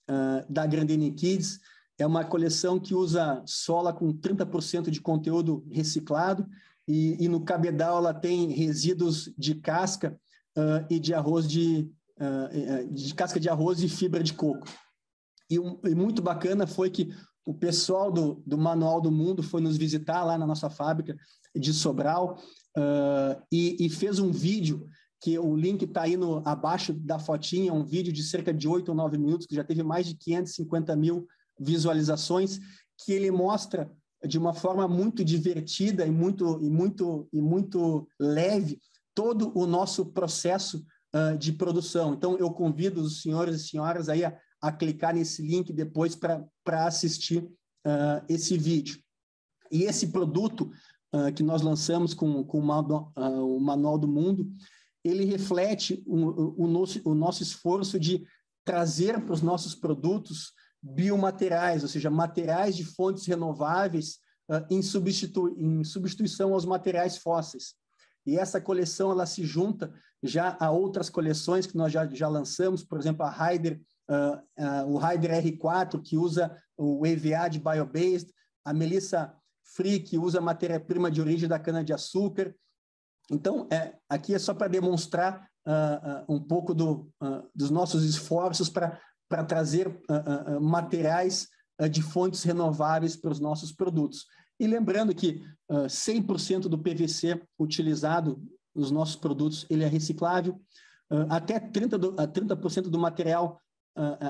[0.09, 1.59] uh, da Grandene Kids.
[1.97, 6.47] É uma coleção que usa sola com 30% de conteúdo reciclado
[6.87, 10.19] e, e, no cabedal ela tem resíduos de casca
[10.89, 11.89] e de arroz de,
[12.91, 14.67] de casca de arroz e fibra de coco.
[15.49, 17.09] E, um, e muito bacana foi que
[17.45, 21.15] o pessoal do, do Manual do Mundo foi nos visitar lá na nossa fábrica
[21.55, 22.39] de Sobral
[22.77, 24.87] uh, e, e, fez um vídeo
[25.21, 28.89] que o link está aí no, abaixo da fotinha, um vídeo de cerca de 8
[28.89, 31.27] ou 9 minutos, que já teve mais de 550 mil
[31.59, 32.59] visualizações,
[32.97, 33.91] que ele mostra
[34.25, 38.79] de uma forma muito divertida e muito, e muito, e muito leve
[39.13, 42.13] todo o nosso processo uh, de produção.
[42.13, 46.85] Então, eu convido os senhores e senhoras aí a, a clicar nesse link depois para
[46.85, 48.99] assistir uh, esse vídeo.
[49.71, 50.71] E esse produto
[51.13, 54.49] uh, que nós lançamos com, com o, manual, o Manual do Mundo,
[55.03, 58.25] ele reflete o, o, nosso, o nosso esforço de
[58.65, 60.51] trazer para os nossos produtos
[60.85, 64.19] biomateriais, ou seja, materiais de fontes renováveis
[64.69, 67.73] em, substitu em substituição aos materiais fósseis.
[68.25, 72.83] E essa coleção ela se junta já a outras coleções que nós já, já lançamos,
[72.83, 78.31] por exemplo, a Ryder uh, uh, o Ryder R4, que usa o EVA de biobased,
[78.63, 79.33] a Melissa
[79.63, 82.55] Free, que usa matéria-prima de origem da cana-de-açúcar.
[83.31, 87.09] Então, é, aqui é só para demonstrar uh, um pouco do,
[87.53, 91.47] dos nossos esforços para para trazer uh, uh, materiais
[91.91, 94.25] de fontes renováveis para os nossos produtos.
[94.57, 98.41] E lembrando que 100% do PVC utilizado
[98.73, 100.57] nos nossos produtos ele é reciclável,
[101.29, 102.55] até 30%, do, 30
[102.89, 103.61] do material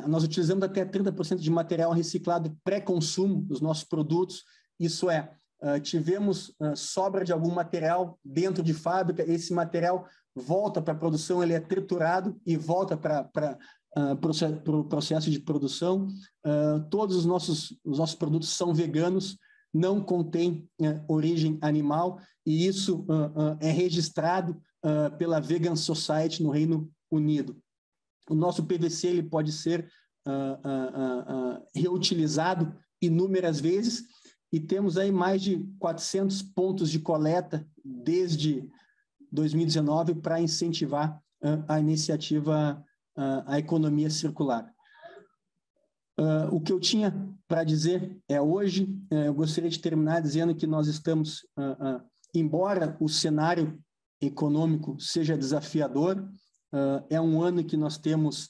[0.08, 4.44] nós utilizamos até 30% de material reciclado pré-consumo dos nossos produtos.
[4.80, 5.32] Isso é,
[5.84, 11.54] tivemos sobra de algum material dentro de fábrica, esse material volta para a produção, ele
[11.54, 13.58] é triturado e volta para
[13.96, 16.08] o processo de produção.
[16.90, 19.38] todos os nossos, os nossos produtos são veganos,
[19.74, 20.70] não contém
[21.08, 23.06] origem animal, e isso
[23.60, 24.62] é registrado
[25.18, 27.58] pela Vegan Society no Reino Unido.
[28.30, 29.90] O nosso PVC ele pode ser
[30.28, 34.04] uh, uh, uh, reutilizado inúmeras vezes
[34.52, 38.68] e temos aí mais de 400 pontos de coleta desde
[39.32, 41.22] 2019 para incentivar
[41.68, 42.84] a iniciativa
[43.18, 44.70] a economia circular.
[46.52, 47.14] o que eu tinha
[47.48, 51.48] para dizer é hoje, eu gostaria de terminar dizendo que nós estamos,
[52.34, 53.80] embora o cenário
[54.22, 56.28] econômico seja desafiador,
[56.76, 58.50] Uh, é um ano que nós temos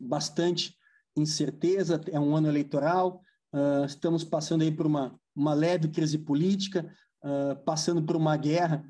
[0.00, 0.74] bastante
[1.14, 3.20] incerteza, é um ano eleitoral,
[3.52, 6.90] uh, estamos passando aí por uma, uma leve crise política,
[7.22, 8.82] uh, passando por uma guerra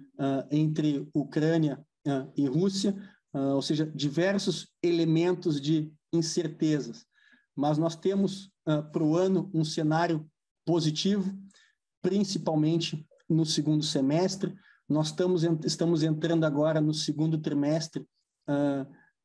[0.51, 1.78] entre Ucrânia
[2.34, 2.97] e Rússia,
[3.55, 7.05] ou seja, diversos elementos de incertezas.
[7.55, 8.51] Mas nós temos
[8.93, 10.28] para o ano um cenário
[10.64, 11.32] positivo,
[12.03, 14.55] principalmente no segundo semestre.
[14.89, 18.07] Nós estamos, estamos entrando agora no segundo trimestre
[18.49, 18.82] uh,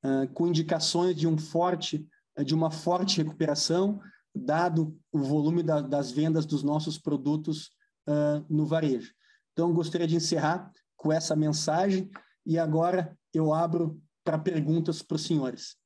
[0.07, 2.07] uh, com indicações de um forte,
[2.45, 3.99] de uma forte recuperação,
[4.33, 7.71] dado o volume da, das vendas dos nossos produtos
[8.07, 9.13] uh, no varejo.
[9.51, 12.09] Então, gostaria de encerrar com essa mensagem
[12.45, 15.77] e agora eu abro para perguntas para os senhores.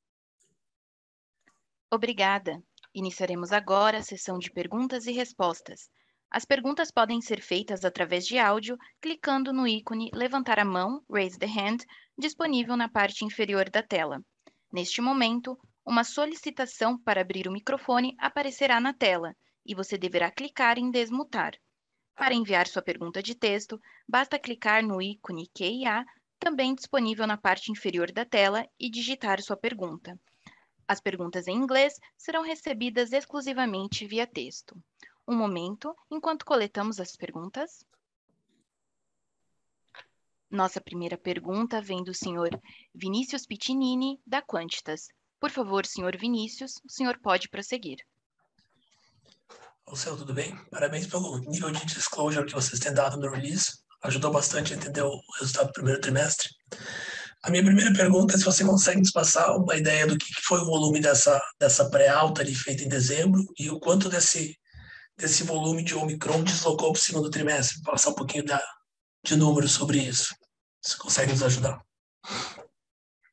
[1.90, 2.62] Obrigada.
[2.94, 5.88] Iniciaremos agora a sessão de perguntas e respostas.
[6.30, 11.38] As perguntas podem ser feitas através de áudio, clicando no ícone Levantar a mão, Raise
[11.38, 11.78] the Hand,
[12.18, 14.20] disponível na parte inferior da tela.
[14.72, 20.78] Neste momento, uma solicitação para abrir o microfone aparecerá na tela e você deverá clicar
[20.78, 21.54] em Desmutar.
[22.16, 26.04] Para enviar sua pergunta de texto, basta clicar no ícone QIA,
[26.38, 30.18] também disponível na parte inferior da tela, e digitar sua pergunta.
[30.88, 34.76] As perguntas em inglês serão recebidas exclusivamente via texto.
[35.26, 37.84] Um momento, enquanto coletamos as perguntas.
[40.48, 42.50] Nossa primeira pergunta vem do senhor
[42.94, 45.08] Vinícius Pitinini, da Quantitas.
[45.40, 47.98] Por favor, senhor Vinícius, o senhor pode prosseguir.
[49.86, 50.56] Marcelo, tudo bem?
[50.70, 53.85] Parabéns pelo nível de disclosure que vocês têm dado no release.
[54.04, 56.48] Ajudou bastante a entender o resultado do primeiro trimestre.
[57.42, 60.60] A minha primeira pergunta é se você consegue nos passar uma ideia do que foi
[60.60, 64.58] o volume dessa, dessa pré-alta ali feita em dezembro e o quanto desse,
[65.16, 67.80] desse volume de Omicron deslocou para o segundo trimestre.
[67.82, 68.60] Passar um pouquinho da,
[69.24, 70.34] de números sobre isso.
[70.82, 71.80] Você consegue nos ajudar?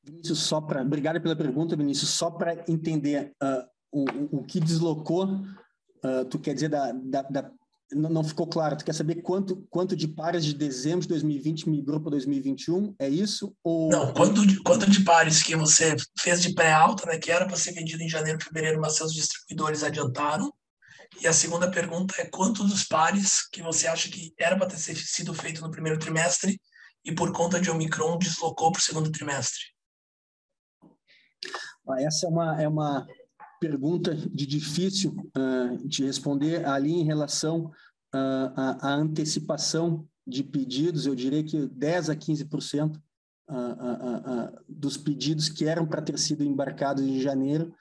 [0.04, 0.82] Vinícius, só para.
[0.82, 2.10] Obrigado pela pergunta, Vinícius.
[2.10, 7.52] Só para entender uh, o, o que deslocou, uh, tu quer dizer da, da, da,
[7.92, 8.78] não ficou claro.
[8.78, 12.96] Tu quer saber quanto, quanto de pares de dezembro de 2020 migrou para 2021?
[13.00, 13.56] É isso?
[13.64, 13.90] Ou...
[13.90, 17.58] Não, quanto de, quanto de pares que você fez de pré-alta, né, que era para
[17.58, 20.52] ser vendido em janeiro, fevereiro, mas seus distribuidores adiantaram?
[21.22, 24.78] E a segunda pergunta é quanto dos pares que você acha que era para ter
[24.78, 26.60] sido feito no primeiro trimestre
[27.06, 29.62] e por conta de Omicron deslocou para o segundo trimestre?
[32.00, 33.06] Essa é uma, é uma
[33.64, 37.72] pergunta de difícil uh, de responder ali em relação
[38.14, 44.98] uh, à, à, antecipação de pedidos, eu diria que 10 a 15% uh, uh, dos
[44.98, 47.74] pedidos que eram para ter sido embarcados em janeiro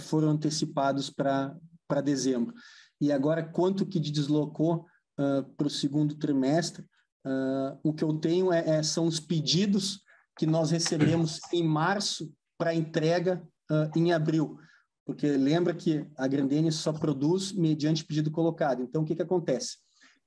[0.00, 2.52] foram antecipados para dezembro.
[3.00, 4.84] E agora, quanto que deslocou
[5.18, 6.84] uh, para o segundo trimestre?
[7.24, 10.02] Uh, o que eu tenho é, é, são os pedidos
[10.36, 14.58] que nós recebemos em março para entrega uh, em abril.
[15.10, 18.80] Porque lembra que a Grandene só produz mediante pedido colocado.
[18.80, 19.78] Então, o que, que acontece?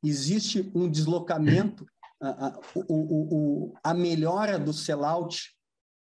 [0.04, 1.86] Existe um deslocamento,
[2.22, 5.54] a, a, o, o, a melhora do sellout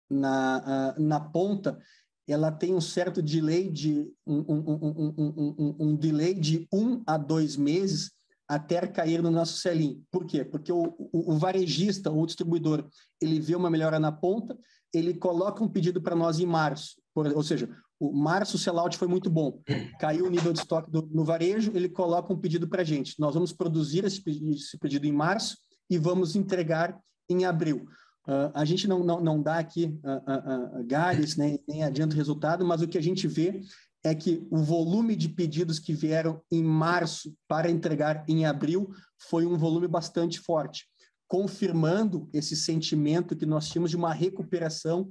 [0.09, 1.81] na, na ponta
[2.29, 7.57] ela tem um certo delay de um, um, um, um, delay de um a dois
[7.57, 8.12] meses
[8.47, 10.05] até cair no nosso selim.
[10.12, 10.45] Por quê?
[10.45, 12.89] Porque o, o, o varejista ou o distribuidor
[13.21, 14.57] ele vê uma melhora na ponta,
[14.95, 17.68] ele coloca um pedido para nós em março, por, ou seja,
[18.01, 19.61] o março o sellout foi muito bom,
[20.01, 23.21] caiu o nível de estoque do, no varejo, ele coloca um pedido para a gente.
[23.21, 26.99] Nós vamos produzir esse pedido, esse pedido em março e vamos entregar
[27.29, 27.85] em abril.
[28.27, 32.17] Uh, a gente não, não, não dá aqui uh, uh, galhos, né, nem adianta o
[32.17, 33.61] resultado, mas o que a gente vê
[34.03, 38.91] é que o volume de pedidos que vieram em março para entregar em abril
[39.29, 40.87] foi um volume bastante forte,
[41.31, 45.09] confirmando esse sentimento que nós tínhamos de uma recuperação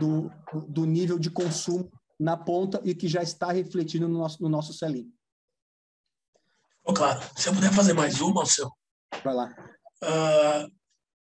[0.00, 0.28] do,
[0.66, 1.88] do nível de consumo
[2.18, 5.08] na ponta e que já está refletindo no nosso, no nosso selim.
[6.84, 7.20] Oh, claro.
[7.36, 8.68] Se eu puder fazer mais uma, seu.
[9.22, 9.54] Vai lá.
[10.02, 10.72] Uh,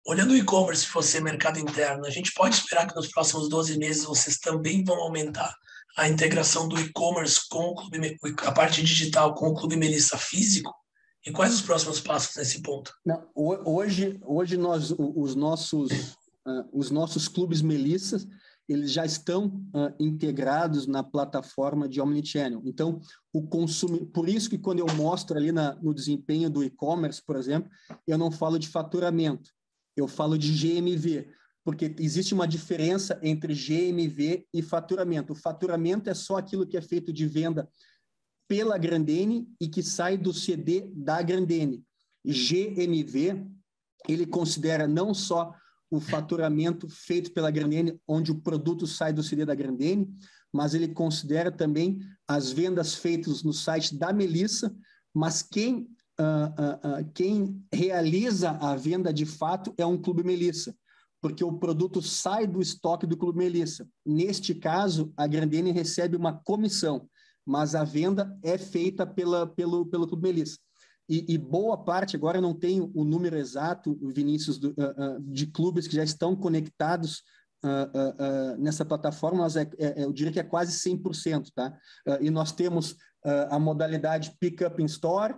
[0.06, 4.04] olhando o e-commerce, você mercado interno, a gente pode esperar que nos próximos 12 meses
[4.04, 5.52] vocês também vão aumentar
[5.98, 8.16] a integração do e-commerce com o clube,
[8.46, 10.72] a parte digital com o Clube Melissa físico?
[11.24, 12.92] E quais os próximos passos nesse ponto?
[13.04, 15.90] Não, hoje, hoje nós, os nossos,
[16.46, 18.26] uh, os nossos clubes Melissas,
[18.68, 22.62] eles já estão uh, integrados na plataforma de Omnichannel.
[22.64, 23.00] Então,
[23.32, 27.36] o consumo, por isso que quando eu mostro ali na, no desempenho do e-commerce, por
[27.36, 27.70] exemplo,
[28.06, 29.50] eu não falo de faturamento,
[29.96, 31.28] eu falo de GMV,
[31.64, 35.32] porque existe uma diferença entre GMV e faturamento.
[35.32, 37.68] O faturamento é só aquilo que é feito de venda
[38.52, 41.82] pela Grandene e que sai do CD da Grandene.
[42.22, 43.46] GMV,
[44.06, 45.54] ele considera não só
[45.90, 50.06] o faturamento feito pela Grandene, onde o produto sai do CD da Grandene,
[50.52, 54.70] mas ele considera também as vendas feitas no site da Melissa,
[55.14, 55.88] mas quem,
[56.20, 60.76] uh, uh, uh, quem realiza a venda de fato é um Clube Melissa,
[61.22, 63.88] porque o produto sai do estoque do Clube Melissa.
[64.04, 67.08] Neste caso, a Grandene recebe uma comissão,
[67.46, 70.58] mas a venda é feita pela, pelo, pelo Clube Melissa.
[71.08, 75.46] E, e, boa parte, agora não tenho o número exato, Vinícius, do, uh, uh, de
[75.46, 77.22] clubes que já estão conectados
[77.64, 81.76] uh, nessa plataforma, mas é, é, eu diria que é quase 100%, tá?
[82.20, 82.96] e nós temos
[83.50, 85.36] a modalidade Pick-up in Store,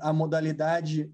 [0.00, 1.12] a modalidade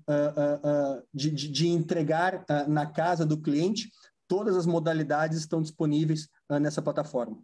[1.12, 3.90] de, de, de, entregar na casa do cliente,
[4.28, 6.28] todas as modalidades estão disponíveis
[6.60, 7.36] nessa plataforma.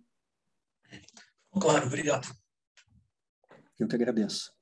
[1.50, 2.28] Claro, obrigado.
[3.78, 4.52] Eu que agradeço.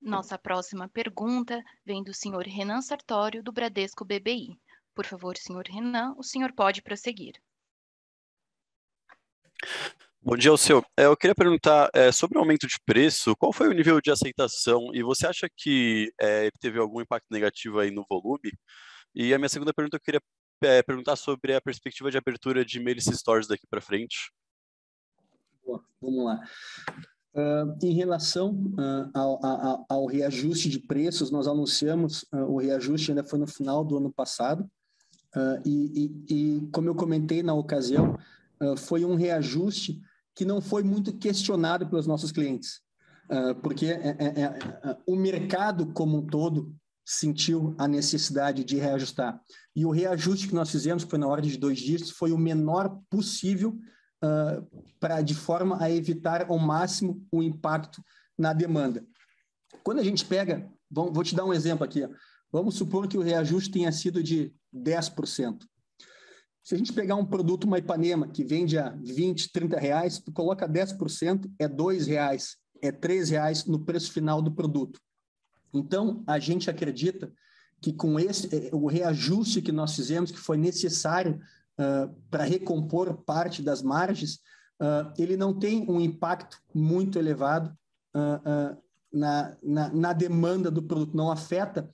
[0.00, 4.58] Nossa próxima pergunta vem do senhor Renan Sartório, do Bradesco BBI.
[4.94, 7.34] Por favor, senhor Renan, o senhor pode prosseguir.
[10.20, 10.84] Bom dia, seu.
[10.96, 14.10] É, eu queria perguntar é, sobre o aumento de preço, qual foi o nível de
[14.10, 18.52] aceitação e você acha que é, teve algum impacto negativo aí no volume?
[19.14, 20.20] E a minha segunda pergunta, eu queria
[20.62, 24.30] é, perguntar sobre a perspectiva de abertura de Mailice Stores daqui para frente.
[26.00, 26.40] Vamos lá.
[27.34, 33.24] Uh, em relação uh, ao, ao, reajuste de preços, nós anunciamos uh, o reajuste ainda
[33.24, 34.70] foi no final do ano passado
[35.66, 38.16] e, e, e, como eu comentei na ocasião,
[38.76, 40.00] foi um reajuste
[40.32, 42.80] que não foi muito questionado pelos nossos clientes,
[43.60, 46.72] porque é, é, é, o mercado como um todo
[47.04, 49.40] sentiu a necessidade de reajustar.
[49.74, 53.00] E o reajuste que nós fizemos, foi na ordem de dois dias, foi o menor
[53.10, 53.76] possível
[54.24, 54.66] uh,
[54.98, 58.02] para de forma a evitar ao máximo o impacto
[58.38, 59.04] na demanda.
[59.82, 62.08] Quando a gente pega, vou, vou te dar um exemplo aqui,
[62.50, 65.64] vamos supor que o reajuste tenha sido de 10%.
[66.62, 70.32] Se a gente pegar um produto, uma Ipanema, que vende a 20, 30 reais, tu
[70.32, 74.98] coloca 10%, é 2 reais, é 3 reais no preço final do produto.
[75.74, 77.30] Então, a gente acredita
[77.82, 81.38] que com esse, eh, o reajuste que nós fizemos, que foi necessário
[81.78, 84.40] uh, para recompor parte das margens,
[84.80, 87.76] uh, ele não tem um impacto muito elevado
[88.14, 88.76] uh,
[89.12, 91.88] na, na, na, demanda do produto, não afeta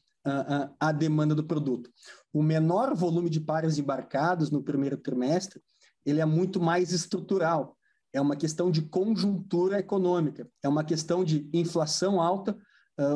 [0.78, 1.90] a demanda do produto.
[2.30, 5.62] O menor volume de pares embarcados no primeiro trimestre,
[6.04, 7.74] ele é muito mais estrutural,
[8.12, 12.54] é uma questão de conjuntura econômica, é uma questão de inflação alta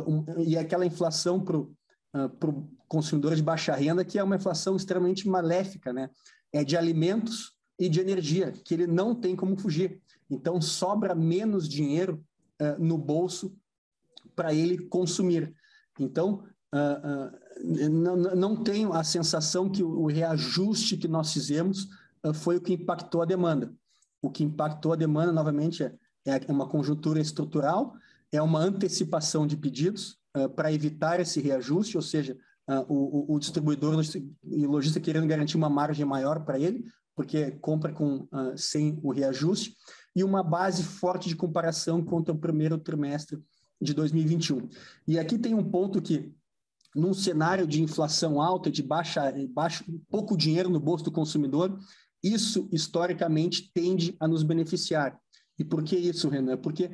[0.07, 5.29] um, e aquela inflação para o consumidor de baixa renda, que é uma inflação extremamente
[5.29, 6.09] maléfica, né?
[6.55, 10.01] É de alimentos e de energia, que ele não tem como fugir.
[10.31, 12.25] Então, sobra menos dinheiro
[12.63, 13.53] uh, no bolso
[14.37, 15.53] para ele consumir.
[15.99, 21.89] Então, uh, uh, não, não tenho a sensação que o, reajuste que nós fizemos
[22.35, 23.75] foi o que impactou a demanda.
[24.23, 25.93] O que impactou a demanda, novamente, é,
[26.25, 27.95] é uma conjuntura estrutural,
[28.31, 30.19] é uma antecipação de pedidos
[30.57, 32.37] para evitar esse reajuste, ou seja,
[32.69, 34.01] uh, o, o, distribuidor
[34.45, 36.85] e lojista querendo garantir uma margem maior para ele,
[37.15, 39.75] porque compra com uh, sem o reajuste,
[40.15, 43.43] e uma base forte de comparação contra o primeiro trimestre
[43.81, 44.69] de 2021.
[45.07, 46.33] E aqui tem um ponto que,
[46.95, 51.79] num cenário de inflação alta, de baixa, baixo, pouco dinheiro no bolso do consumidor,
[52.23, 55.19] isso historicamente tende a nos beneficiar.
[55.59, 56.57] E por que isso, Renan?
[56.57, 56.91] Porque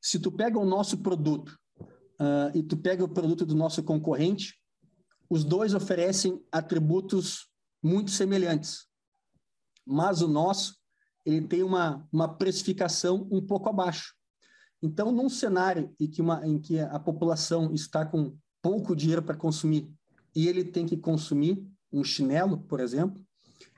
[0.00, 4.54] se tu pega o nosso produto uh, e tu pega o produto do nosso concorrente,
[5.32, 7.48] os dois oferecem atributos
[7.82, 8.86] muito semelhantes,
[9.86, 10.76] mas o nosso
[11.24, 14.14] ele tem uma, uma precificação um pouco abaixo.
[14.82, 19.34] Então, num cenário em que, uma, em que a população está com pouco dinheiro para
[19.34, 19.90] consumir
[20.36, 23.24] e ele tem que consumir um chinelo, por exemplo,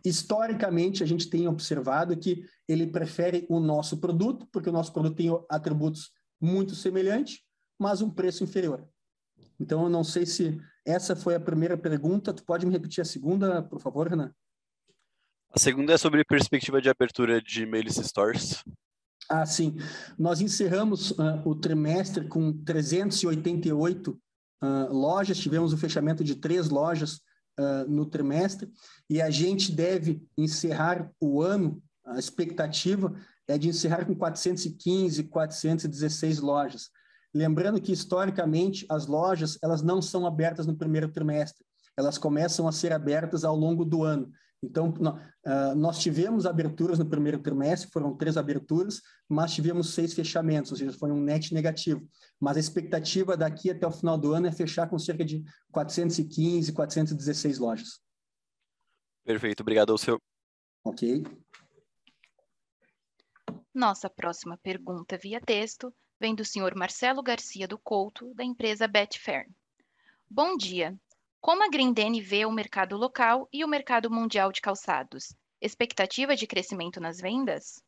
[0.04, 5.14] historicamente a gente tem observado que ele prefere o nosso produto, porque o nosso produto
[5.14, 7.42] tem atributos muito semelhantes,
[7.78, 8.84] mas um preço inferior.
[9.60, 12.32] Então, eu não sei se essa foi a primeira pergunta.
[12.32, 14.32] Tu pode me repetir a segunda, por favor, Renan?
[15.50, 18.62] A segunda é sobre perspectiva de abertura de Mail's Stores.
[19.28, 19.76] Ah, sim.
[20.18, 24.18] Nós encerramos uh, o trimestre com 388 uh,
[24.60, 27.20] ah, lojas, tivemos o fechamento de três lojas
[27.58, 28.70] uh, no trimestre,
[29.08, 33.14] e a gente deve encerrar o ano, a expectativa
[33.48, 36.90] é de encerrar com 415, 416 lojas.
[37.34, 41.64] Lembrando que, historicamente, as lojas elas não são abertas no primeiro trimestre,
[41.96, 44.30] elas começam a ser abertas ao longo do ano.
[44.62, 44.94] Então,
[45.44, 50.78] ah, nós tivemos aberturas no primeiro trimestre, foram três aberturas, mas tivemos seis fechamentos, ou
[50.78, 52.06] seja, foi um net negativo.
[52.40, 56.72] Mas a expectativa daqui até o final do ano é fechar com cerca de 415,
[56.72, 58.00] 416 lojas.
[59.24, 60.20] Perfeito, obrigado ao seu.
[60.84, 61.24] Ok.
[63.74, 65.92] Nossa próxima pergunta via texto
[66.24, 69.46] vem do senhor Marcelo Garcia do Couto, da empresa Betfair.
[70.26, 70.98] Bom dia.
[71.38, 75.36] Como a Grindene vê o mercado local e o mercado mundial de calçados?
[75.60, 77.82] Expectativa de crescimento nas vendas?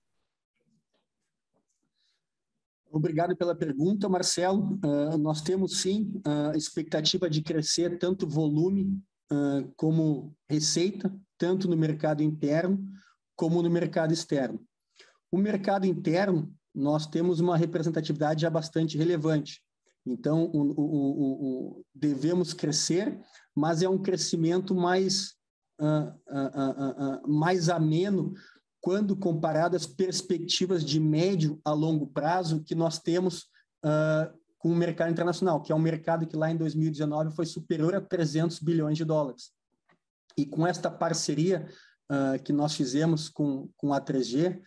[2.91, 4.79] Obrigado pela pergunta, Marcelo.
[4.85, 9.01] Uh, nós temos sim a expectativa de crescer tanto volume
[9.33, 12.87] uh, como receita, tanto no mercado interno
[13.35, 14.63] como no mercado externo.
[15.33, 19.63] O mercado interno, nós temos uma representatividade já bastante relevante.
[20.05, 23.19] Então, o, o, o, devemos crescer,
[23.55, 25.35] mas é um crescimento mais,
[25.81, 28.35] uh, uh, uh, mais ameno
[28.79, 33.49] quando comparado às perspectivas de médio a longo prazo que nós temos
[34.59, 38.01] com o mercado internacional, que é um mercado que lá em 2019 foi superior a
[38.01, 39.53] 300 bilhões de dólares.
[40.37, 41.69] E com esta parceria
[42.45, 44.61] que nós fizemos com, com a 3G,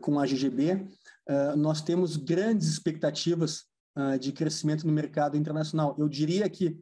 [0.00, 0.88] com a GGB,
[1.56, 3.64] nós temos grandes expectativas
[4.20, 5.96] de crescimento no mercado internacional.
[5.98, 6.78] Eu diria que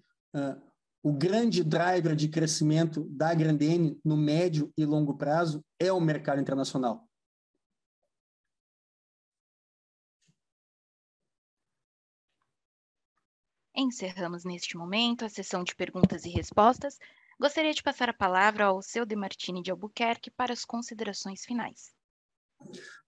[1.03, 6.41] o grande driver de crescimento da Grandene no médio e longo prazo é o mercado
[6.41, 7.07] internacional.
[13.77, 16.99] Encerramos neste momento a sessão de perguntas e respostas.
[17.41, 21.93] Gostaria de passar a palavra ao seu Demartini de Albuquerque para as considerações finais.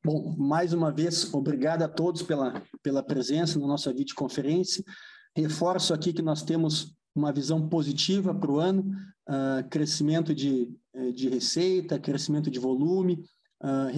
[0.04, 4.84] Bom, mais uma vez, obrigado a todos pela, pela presença na nossa videoconferência.
[5.34, 8.94] Reforço aqui que nós temos uma visão positiva para o ano,
[9.28, 13.24] uh, crescimento de, eh, de receita, crescimento de volume,
[13.62, 13.90] uh,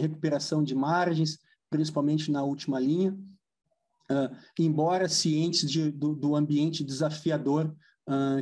[0.00, 1.38] recuperação de margens,
[1.68, 3.12] principalmente na última linha,
[4.10, 7.74] uh, embora cientes de, do, do, ambiente desafiador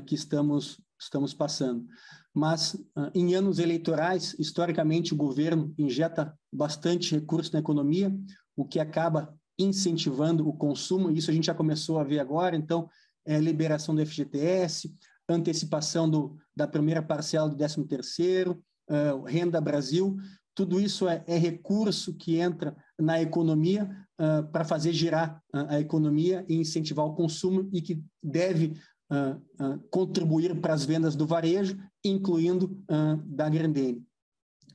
[0.06, 1.86] que estamos, estamos passando.
[2.34, 2.76] Mas,
[3.14, 8.14] em anos eleitorais, historicamente, o governo injeta bastante recurso na economia,
[8.56, 12.88] o que acaba incentivando o consumo, isso a gente já começou a ver agora, então,
[13.26, 14.94] é, liberação do FGTS,
[15.28, 20.16] antecipação do, da primeira parcela do 13º, uh, Renda Brasil,
[20.54, 23.88] tudo isso é, é, recurso que entra na economia
[24.20, 28.74] uh, para fazer girar a economia e incentivar o consumo e que deve
[29.12, 32.82] uh, contribuir para as vendas do varejo, incluindo
[33.26, 34.04] da Grandene.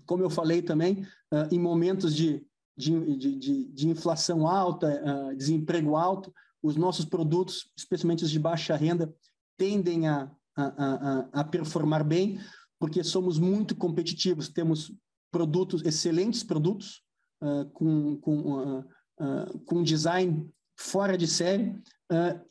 [0.05, 1.05] Como eu falei também,
[1.51, 2.41] em momentos de,
[2.77, 6.33] de, de, de inflação alta, desemprego alto,
[6.63, 9.13] os nossos produtos, especialmente os de baixa renda,
[9.57, 12.39] tendem a, a, a, a performar bem,
[12.79, 14.91] porque somos muito competitivos, temos
[15.31, 17.01] produtos, excelentes produtos,
[17.41, 21.75] uh, com, com, uh, uh, com design fora de série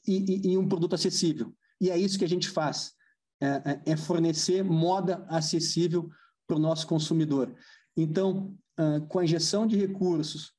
[0.07, 1.55] e, e, um produto acessível.
[1.81, 2.93] E é isso que a gente faz,
[3.41, 6.09] é, é fornecer moda acessível
[6.47, 7.55] para o nosso consumidor.
[7.97, 8.55] Então,
[9.09, 10.53] com a injeção de recursos,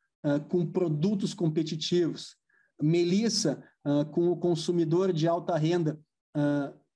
[0.49, 2.35] com produtos competitivos,
[2.81, 5.99] Melissa, uh, com o consumidor de alta renda,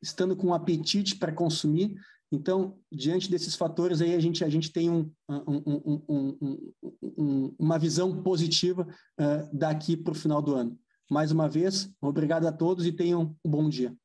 [0.01, 1.95] estando com apetite para consumir.
[2.31, 6.73] Então, diante desses fatores aí, a gente, a gente tem um, um, um,
[7.17, 8.87] um uma visão positiva
[9.51, 10.77] daqui para o final do ano.
[11.09, 13.95] Mais uma vez, obrigado a todos e tenham um bom dia.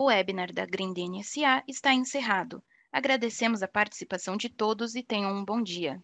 [0.00, 2.62] O webinar da Grindene SA está encerrado.
[2.92, 6.00] Agradecemos a participação de todos e tenham um bom dia.